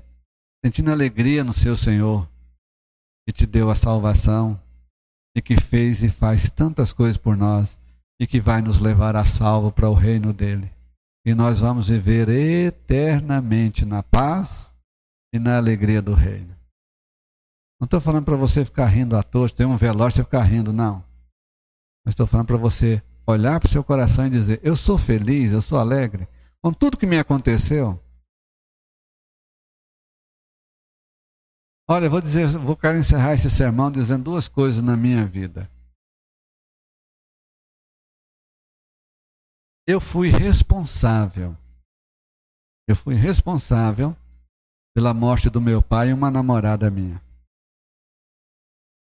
sentindo 0.63 0.93
alegria 0.93 1.43
no 1.43 1.51
seu 1.51 1.75
Senhor, 1.75 2.25
que 3.27 3.33
te 3.33 3.45
deu 3.45 3.69
a 3.69 3.75
salvação 3.75 4.57
e 5.39 5.41
que 5.41 5.55
fez 5.55 6.03
e 6.03 6.09
faz 6.09 6.51
tantas 6.51 6.91
coisas 6.91 7.15
por 7.15 7.35
nós 7.35 7.77
e 8.19 8.27
que 8.27 8.41
vai 8.41 8.61
nos 8.61 8.79
levar 8.79 9.15
a 9.15 9.23
salvo 9.23 9.71
para 9.71 9.89
o 9.89 9.93
reino 9.93 10.33
dele. 10.33 10.69
E 11.25 11.33
nós 11.33 11.61
vamos 11.61 11.87
viver 11.87 12.27
eternamente 12.27 13.85
na 13.85 14.03
paz 14.03 14.73
e 15.33 15.39
na 15.39 15.57
alegria 15.57 16.01
do 16.01 16.13
reino. 16.13 16.53
Não 17.79 17.85
estou 17.85 18.01
falando 18.01 18.25
para 18.25 18.35
você 18.35 18.65
ficar 18.65 18.87
rindo 18.87 19.15
à 19.15 19.23
toa, 19.23 19.49
tem 19.49 19.65
um 19.65 19.77
velório 19.77 20.13
você 20.13 20.23
ficar 20.23 20.43
rindo, 20.43 20.73
não. 20.73 21.01
Mas 22.05 22.11
estou 22.11 22.27
falando 22.27 22.47
para 22.47 22.57
você 22.57 23.01
olhar 23.25 23.61
para 23.61 23.67
o 23.67 23.71
seu 23.71 23.83
coração 23.83 24.27
e 24.27 24.29
dizer: 24.29 24.59
Eu 24.61 24.75
sou 24.75 24.97
feliz, 24.97 25.53
eu 25.53 25.61
sou 25.61 25.79
alegre 25.79 26.27
com 26.61 26.73
tudo 26.73 26.97
que 26.97 27.05
me 27.05 27.17
aconteceu. 27.17 27.97
Olha, 31.89 32.05
eu 32.05 32.11
vou 32.11 32.21
dizer, 32.21 32.47
vou 32.47 32.77
quero 32.77 32.97
encerrar 32.97 33.33
esse 33.33 33.49
sermão 33.49 33.91
dizendo 33.91 34.25
duas 34.25 34.47
coisas 34.47 34.81
na 34.83 34.95
minha 34.95 35.25
vida. 35.25 35.69
eu 39.89 39.99
fui 39.99 40.29
responsável. 40.29 41.57
Eu 42.87 42.95
fui 42.95 43.15
responsável 43.15 44.15
pela 44.95 45.15
morte 45.15 45.49
do 45.49 45.59
meu 45.59 45.81
pai 45.81 46.09
e 46.09 46.13
uma 46.13 46.29
namorada 46.29 46.91
minha. 46.91 47.19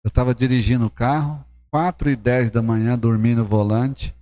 Eu 0.05 0.09
estava 0.09 0.33
dirigindo 0.33 0.87
o 0.87 0.91
carro, 0.91 1.45
4 1.73 2.11
e 2.11 2.17
10 2.17 2.53
da 2.53 2.63
manhã, 2.63 2.97
dormi 2.97 3.35
no 3.35 3.45
volante, 3.45 4.15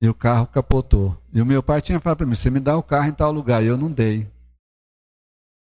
e 0.00 0.08
o 0.08 0.14
carro 0.14 0.46
capotou. 0.46 1.20
E 1.32 1.40
o 1.42 1.46
meu 1.46 1.60
pai 1.60 1.82
tinha 1.82 1.98
falado 1.98 2.18
para 2.18 2.26
mim: 2.26 2.36
você 2.36 2.50
me 2.50 2.60
dá 2.60 2.76
o 2.76 2.84
carro 2.84 3.08
em 3.08 3.12
tal 3.12 3.32
lugar. 3.32 3.64
E 3.64 3.66
eu 3.66 3.76
não 3.76 3.90
dei. 3.90 4.30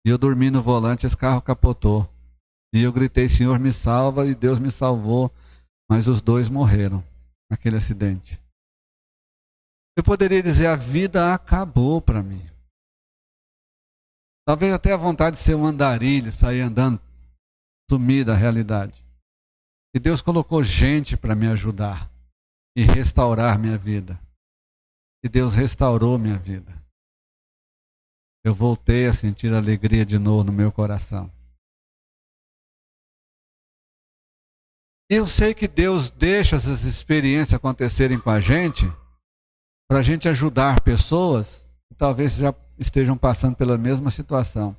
E 0.06 0.10
eu 0.10 0.18
dormi 0.18 0.50
no 0.50 0.64
volante, 0.64 1.06
esse 1.06 1.18
carro 1.18 1.42
capotou. 1.42 2.10
E 2.74 2.82
eu 2.82 2.92
gritei: 2.92 3.28
Senhor, 3.28 3.60
me 3.60 3.74
salva, 3.74 4.26
e 4.26 4.36
Deus 4.36 4.60
me 4.60 4.72
salvou. 4.72 5.32
Mas 5.90 6.08
os 6.08 6.22
dois 6.22 6.50
morreram 6.50 7.04
naquele 7.50 7.78
acidente. 7.78 8.40
Eu 9.98 10.04
poderia 10.04 10.42
dizer: 10.42 10.68
a 10.68 10.76
vida 10.76 11.34
acabou 11.34 12.02
para 12.02 12.24
mim. 12.24 12.48
Talvez 14.48 14.74
até 14.74 14.94
a 14.94 14.98
vontade 14.98 15.36
de 15.36 15.42
ser 15.42 15.56
um 15.56 15.66
andarilho, 15.66 16.32
sair 16.32 16.62
andando, 16.62 17.00
sumir 17.90 18.26
da 18.26 18.34
realidade. 18.34 19.04
E 19.94 20.00
Deus 20.00 20.22
colocou 20.22 20.64
gente 20.64 21.18
para 21.18 21.36
me 21.36 21.48
ajudar 21.48 22.10
e 22.76 22.84
restaurar 22.84 23.60
minha 23.60 23.78
vida. 23.78 24.20
E 25.24 25.30
Deus 25.30 25.54
restaurou 25.54 26.18
minha 26.18 26.38
vida. 26.38 26.74
Eu 28.44 28.56
voltei 28.56 29.06
a 29.06 29.14
sentir 29.14 29.54
alegria 29.54 30.06
de 30.06 30.18
novo 30.18 30.46
no 30.46 30.54
meu 30.54 30.72
coração. 30.72 31.32
Eu 35.12 35.26
sei 35.26 35.56
que 35.56 35.68
Deus 35.68 36.12
deixa 36.12 36.56
essas 36.56 36.84
experiências 36.84 37.56
acontecerem 37.56 38.20
com 38.20 38.30
a 38.30 38.40
gente 38.40 38.86
para 39.90 40.00
a 40.00 40.04
gente 40.04 40.30
ajudar 40.30 40.82
pessoas 40.82 41.66
que 41.88 41.96
talvez 41.96 42.36
já 42.36 42.54
estejam 42.78 43.18
passando 43.18 43.56
pela 43.56 43.76
mesma 43.76 44.12
situação. 44.12 44.78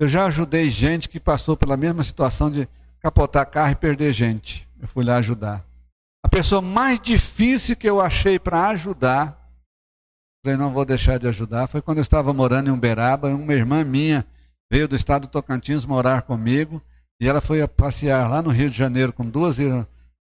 Eu 0.00 0.08
já 0.08 0.24
ajudei 0.24 0.70
gente 0.70 1.06
que 1.06 1.20
passou 1.20 1.54
pela 1.54 1.76
mesma 1.76 2.02
situação 2.02 2.50
de 2.50 2.66
capotar 2.98 3.44
carro 3.44 3.72
e 3.72 3.76
perder 3.76 4.10
gente. 4.10 4.66
Eu 4.80 4.88
fui 4.88 5.04
lá 5.04 5.16
ajudar. 5.16 5.62
A 6.24 6.28
pessoa 6.30 6.62
mais 6.62 6.98
difícil 6.98 7.76
que 7.76 7.88
eu 7.88 8.00
achei 8.00 8.38
para 8.38 8.68
ajudar, 8.68 9.52
falei, 10.42 10.56
não 10.56 10.72
vou 10.72 10.86
deixar 10.86 11.18
de 11.18 11.28
ajudar, 11.28 11.66
foi 11.66 11.82
quando 11.82 11.98
eu 11.98 12.02
estava 12.02 12.32
morando 12.32 12.70
em 12.70 12.72
Uberaba, 12.72 13.28
uma 13.28 13.52
irmã 13.52 13.84
minha 13.84 14.26
veio 14.72 14.88
do 14.88 14.96
estado 14.96 15.22
do 15.22 15.28
Tocantins 15.28 15.84
morar 15.84 16.22
comigo, 16.22 16.82
e 17.20 17.28
ela 17.28 17.40
foi 17.40 17.66
passear 17.66 18.28
lá 18.28 18.40
no 18.40 18.50
Rio 18.50 18.70
de 18.70 18.76
Janeiro 18.76 19.12
com 19.12 19.24
duas 19.24 19.58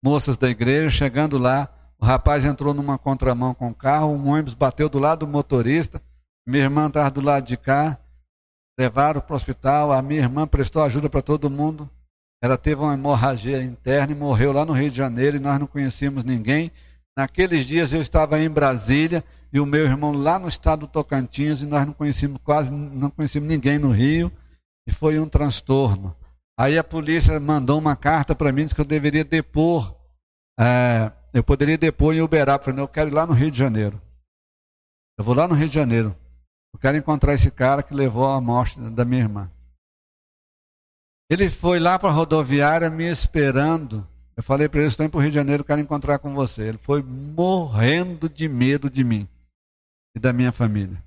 moças 0.03 0.37
da 0.37 0.49
igreja, 0.49 0.89
chegando 0.89 1.37
lá, 1.37 1.69
o 1.99 2.05
rapaz 2.05 2.45
entrou 2.45 2.73
numa 2.73 2.97
contramão 2.97 3.53
com 3.53 3.69
o 3.69 3.73
carro, 3.73 4.11
um 4.11 4.27
ônibus 4.27 4.53
bateu 4.53 4.89
do 4.89 4.99
lado 4.99 5.25
do 5.25 5.27
motorista, 5.27 6.01
minha 6.45 6.63
irmã 6.63 6.87
estava 6.87 7.09
do 7.09 7.21
lado 7.21 7.45
de 7.45 7.55
cá, 7.55 7.97
levaram 8.77 9.21
para 9.21 9.33
o 9.33 9.35
hospital, 9.35 9.91
a 9.91 10.01
minha 10.01 10.21
irmã 10.21 10.45
prestou 10.45 10.83
ajuda 10.83 11.09
para 11.09 11.21
todo 11.21 11.49
mundo. 11.49 11.89
Ela 12.41 12.57
teve 12.57 12.81
uma 12.81 12.93
hemorragia 12.93 13.63
interna 13.63 14.11
e 14.11 14.15
morreu 14.15 14.51
lá 14.51 14.65
no 14.65 14.73
Rio 14.73 14.91
de 14.91 14.97
Janeiro 14.97 15.37
e 15.37 15.39
nós 15.39 15.57
não 15.57 15.65
conhecíamos 15.65 16.25
ninguém. 16.25 16.71
Naqueles 17.17 17.65
dias 17.65 17.93
eu 17.93 18.01
estava 18.01 18.39
em 18.39 18.49
Brasília 18.49 19.23
e 19.53 19.59
o 19.59 19.65
meu 19.65 19.85
irmão 19.85 20.11
lá 20.11 20.37
no 20.37 20.49
estado 20.49 20.81
do 20.81 20.87
Tocantins 20.87 21.61
e 21.61 21.65
nós 21.65 21.85
não 21.85 21.93
conhecíamos 21.93 22.41
quase 22.43 22.71
não 22.71 23.09
conhecíamos 23.09 23.47
ninguém 23.47 23.79
no 23.79 23.91
Rio 23.91 24.29
e 24.85 24.91
foi 24.91 25.19
um 25.19 25.29
transtorno. 25.29 26.13
Aí 26.57 26.77
a 26.77 26.83
polícia 26.83 27.39
mandou 27.39 27.79
uma 27.79 27.95
carta 27.95 28.35
para 28.35 28.51
mim 28.51 28.63
disse 28.63 28.75
que 28.75 28.81
eu 28.81 28.85
deveria 28.85 29.23
depor, 29.23 29.95
é, 30.59 31.11
eu 31.33 31.43
poderia 31.43 31.77
depor 31.77 32.13
em 32.13 32.21
Uberaba. 32.21 32.63
Falei, 32.63 32.79
eu 32.79 32.87
quero 32.87 33.09
ir 33.09 33.13
lá 33.13 33.25
no 33.25 33.33
Rio 33.33 33.49
de 33.49 33.57
Janeiro. 33.57 33.99
Eu 35.17 35.23
vou 35.23 35.33
lá 35.33 35.47
no 35.47 35.55
Rio 35.55 35.67
de 35.67 35.73
Janeiro. 35.73 36.15
Eu 36.73 36.79
quero 36.79 36.97
encontrar 36.97 37.33
esse 37.33 37.49
cara 37.49 37.83
que 37.83 37.93
levou 37.93 38.27
à 38.27 38.39
morte 38.39 38.79
da 38.79 39.03
minha 39.03 39.21
irmã. 39.21 39.51
Ele 41.29 41.49
foi 41.49 41.79
lá 41.79 41.97
para 41.97 42.09
a 42.09 42.11
rodoviária 42.11 42.89
me 42.89 43.05
esperando. 43.05 44.07
Eu 44.35 44.43
falei 44.43 44.69
para 44.69 44.79
ele: 44.79 44.87
estou 44.87 45.03
indo 45.03 45.11
para 45.11 45.19
o 45.19 45.21
Rio 45.21 45.31
de 45.31 45.35
Janeiro, 45.35 45.63
quero 45.63 45.81
encontrar 45.81 46.19
com 46.19 46.33
você. 46.33 46.67
Ele 46.69 46.77
foi 46.77 47.01
morrendo 47.01 48.29
de 48.29 48.47
medo 48.47 48.89
de 48.89 49.03
mim 49.03 49.27
e 50.15 50.19
da 50.19 50.33
minha 50.33 50.51
família. 50.51 51.03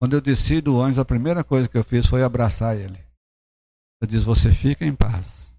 Quando 0.00 0.14
eu 0.14 0.20
desci 0.20 0.60
do 0.60 0.76
ônibus, 0.76 0.98
a 0.98 1.04
primeira 1.04 1.42
coisa 1.42 1.68
que 1.68 1.78
eu 1.78 1.84
fiz 1.84 2.06
foi 2.06 2.22
abraçar 2.22 2.76
ele. 2.76 3.05
Eu 4.00 4.06
disse: 4.06 4.24
Você 4.24 4.52
fica 4.52 4.84
em 4.84 4.94
paz. 4.94 5.52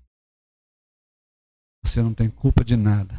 Você 1.83 2.01
não 2.01 2.13
tem 2.13 2.29
culpa 2.29 2.63
de 2.63 2.75
nada. 2.75 3.15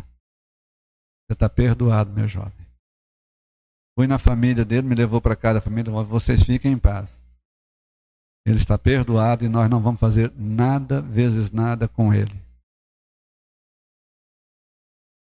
Você 1.27 1.33
está 1.33 1.49
perdoado, 1.49 2.11
meu 2.11 2.29
jovem. 2.29 2.67
Fui 3.99 4.07
na 4.07 4.19
família 4.19 4.65
dele, 4.65 4.87
me 4.87 4.95
levou 4.95 5.21
para 5.21 5.35
casa 5.35 5.55
da 5.55 5.61
família, 5.61 5.93
vocês 6.05 6.43
fiquem 6.43 6.73
em 6.73 6.79
paz. 6.79 7.23
Ele 8.47 8.57
está 8.57 8.79
perdoado 8.79 9.45
e 9.45 9.49
nós 9.49 9.69
não 9.69 9.81
vamos 9.81 10.01
fazer 10.01 10.33
nada 10.37 11.03
vezes 11.03 11.51
nada 11.51 11.89
com 11.89 12.15
ele. 12.15 12.41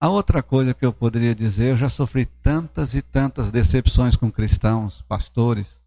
A 0.01 0.09
outra 0.09 0.43
coisa 0.43 0.74
que 0.74 0.84
eu 0.84 0.93
poderia 0.93 1.32
dizer, 1.32 1.70
eu 1.70 1.76
já 1.76 1.88
sofri 1.88 2.26
tantas 2.26 2.95
e 2.95 3.03
tantas 3.03 3.53
decepções 3.53 4.16
com 4.16 4.32
cristãos, 4.32 5.03
pastores, 5.03 5.80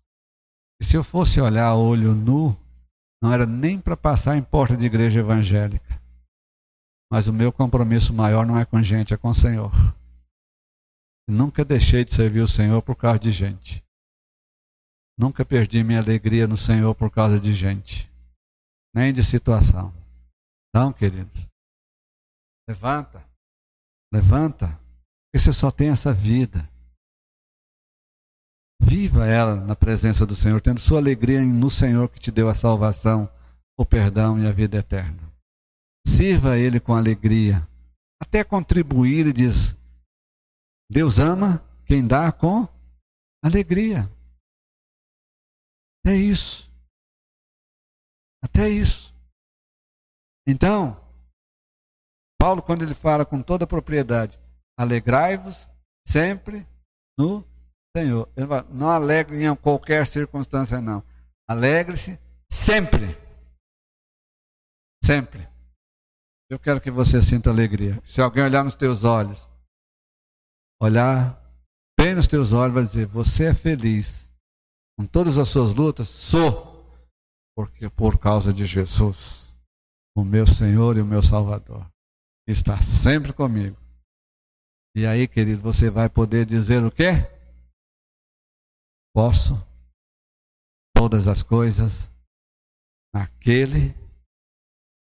que 0.80 0.88
se 0.88 0.95
eu 0.95 1.03
fosse 1.03 1.41
olhar 1.41 1.76
olho 1.76 2.16
nu, 2.16 2.56
não 3.26 3.34
era 3.34 3.47
nem 3.47 3.82
para 3.82 3.97
passar 3.97 4.38
em 4.38 4.43
porta 4.43 4.78
de 4.78 4.86
igreja 4.86 5.19
evangélica. 5.19 5.99
Mas 7.11 7.28
o 7.28 7.34
meu 7.34 7.51
compromisso 7.51 8.13
maior 8.13 8.45
não 8.45 8.55
é 8.55 8.63
com 8.65 8.84
gente, 8.84 9.15
é 9.15 9.17
com 9.17 9.30
o 9.30 9.34
Senhor. 9.34 9.71
Nunca 11.28 11.65
deixei 11.65 12.05
de 12.05 12.13
servir 12.13 12.41
o 12.41 12.47
Senhor 12.47 12.84
por 12.84 12.95
causa 12.95 13.17
de 13.17 13.32
gente. 13.32 13.84
Nunca 15.17 15.43
perdi 15.43 15.84
minha 15.84 15.99
alegria 15.99 16.47
no 16.47 16.55
Senhor 16.55 16.93
por 16.93 17.09
causa 17.09 17.39
de 17.39 17.51
gente, 17.51 18.11
nem 18.93 19.11
de 19.11 19.23
situação. 19.23 19.91
Não, 20.71 20.93
queridos. 20.93 21.49
Levanta. 22.69 23.28
Levanta. 24.13 24.67
Porque 24.67 25.39
você 25.39 25.51
só 25.51 25.71
tem 25.71 25.89
essa 25.89 26.13
vida. 26.13 26.69
Viva 28.82 29.26
ela 29.26 29.55
na 29.55 29.76
presença 29.76 30.26
do 30.26 30.36
Senhor, 30.36 30.61
tendo 30.61 30.80
sua 30.80 30.99
alegria 30.99 31.41
no 31.41 31.69
Senhor 31.69 32.09
que 32.09 32.19
te 32.19 32.32
deu 32.32 32.49
a 32.49 32.55
salvação, 32.55 33.30
o 33.78 33.86
perdão 33.86 34.39
e 34.39 34.47
a 34.47 34.51
vida 34.51 34.78
eterna. 34.78 35.19
Sirva 36.05 36.57
Ele 36.57 36.80
com 36.80 36.93
alegria. 36.93 37.67
Até 38.21 38.43
contribuir 38.43 39.28
e 39.28 39.34
diz: 39.34 39.76
Deus 40.89 41.19
ama 41.19 41.63
quem 41.86 42.05
dá 42.05 42.32
com 42.32 42.67
alegria. 43.43 44.09
É 46.05 46.15
isso. 46.15 46.71
Até 48.43 48.69
isso. 48.69 49.13
Então, 50.47 50.95
Paulo, 52.39 52.61
quando 52.61 52.84
ele 52.84 52.93
fala 52.93 53.26
com 53.26 53.41
toda 53.41 53.63
a 53.63 53.67
propriedade, 53.67 54.39
alegrai-vos 54.78 55.67
sempre 56.07 56.67
no 57.17 57.43
Senhor. 57.96 58.30
Ele 58.36 58.48
fala, 58.48 58.68
não 58.70 58.89
alegre 58.89 59.43
em 59.43 59.56
qualquer 59.56 60.06
circunstância, 60.06 60.82
não. 60.82 61.04
Alegre-se 61.48 62.20
sempre. 62.52 63.18
Sempre. 65.04 65.48
Eu 66.50 66.60
quero 66.60 66.82
que 66.82 66.91
você 66.91 67.22
sinta 67.22 67.50
alegria. 67.50 68.02
Se 68.04 68.22
alguém 68.22 68.43
olhar 68.43 68.64
nos 68.64 68.76
teus 68.76 69.04
olhos 69.04 69.50
olhar 70.80 71.41
bem 72.00 72.16
nos 72.16 72.28
teus 72.28 72.54
olhos 72.54 72.74
vai 72.74 72.84
dizer: 72.84 73.08
Você 73.08 73.46
é 73.46 73.54
feliz 73.54 74.32
com 74.98 75.06
todas 75.06 75.38
as 75.38 75.48
suas 75.48 75.74
lutas? 75.74 76.08
Sou, 76.08 76.86
porque 77.56 77.89
por 77.89 78.18
causa 78.20 78.54
de 78.54 78.66
Jesus, 78.66 79.58
o 80.16 80.24
meu 80.24 80.46
Senhor 80.46 80.98
e 80.98 81.02
o 81.02 81.06
meu 81.06 81.22
Salvador, 81.22 81.86
está 82.48 82.80
sempre 82.82 83.34
comigo. 83.34 83.78
E 84.96 85.06
aí, 85.06 85.28
querido, 85.28 85.62
você 85.62 85.89
vai 85.89 86.08
poder 86.08 86.46
dizer 86.46 86.84
o 86.84 86.91
quê? 86.91 87.30
Posso 89.16 89.55
todas 90.93 91.30
as 91.30 91.41
coisas 91.41 92.11
naquele 93.13 93.95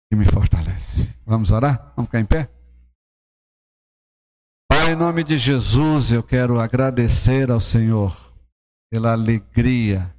que 0.09 0.17
me 0.17 0.25
fortalece. 0.25 1.17
Vamos 1.25 1.49
orar? 1.49 1.93
Vamos 1.95 2.09
ficar 2.09 2.19
em 2.19 2.25
pé? 2.25 2.51
Pai, 4.69 4.91
em 4.91 4.95
nome 4.97 5.23
de 5.23 5.37
Jesus, 5.37 6.11
eu 6.11 6.21
quero 6.21 6.59
agradecer 6.59 7.49
ao 7.49 7.61
Senhor 7.61 8.35
pela 8.91 9.13
alegria 9.13 10.13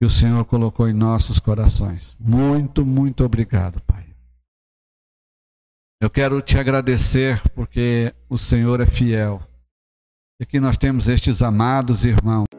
que 0.00 0.04
o 0.04 0.10
Senhor 0.10 0.44
colocou 0.44 0.88
em 0.88 0.92
nossos 0.92 1.38
corações. 1.38 2.16
Muito, 2.18 2.84
muito 2.84 3.24
obrigado, 3.24 3.80
Pai. 3.82 4.12
Eu 6.02 6.10
quero 6.10 6.42
te 6.42 6.58
agradecer 6.58 7.40
porque 7.50 8.12
o 8.28 8.36
Senhor 8.36 8.80
é 8.80 8.86
fiel 8.86 9.40
e 10.42 10.44
que 10.44 10.58
nós 10.58 10.76
temos 10.76 11.08
estes 11.08 11.42
amados 11.42 12.04
irmãos. 12.04 12.53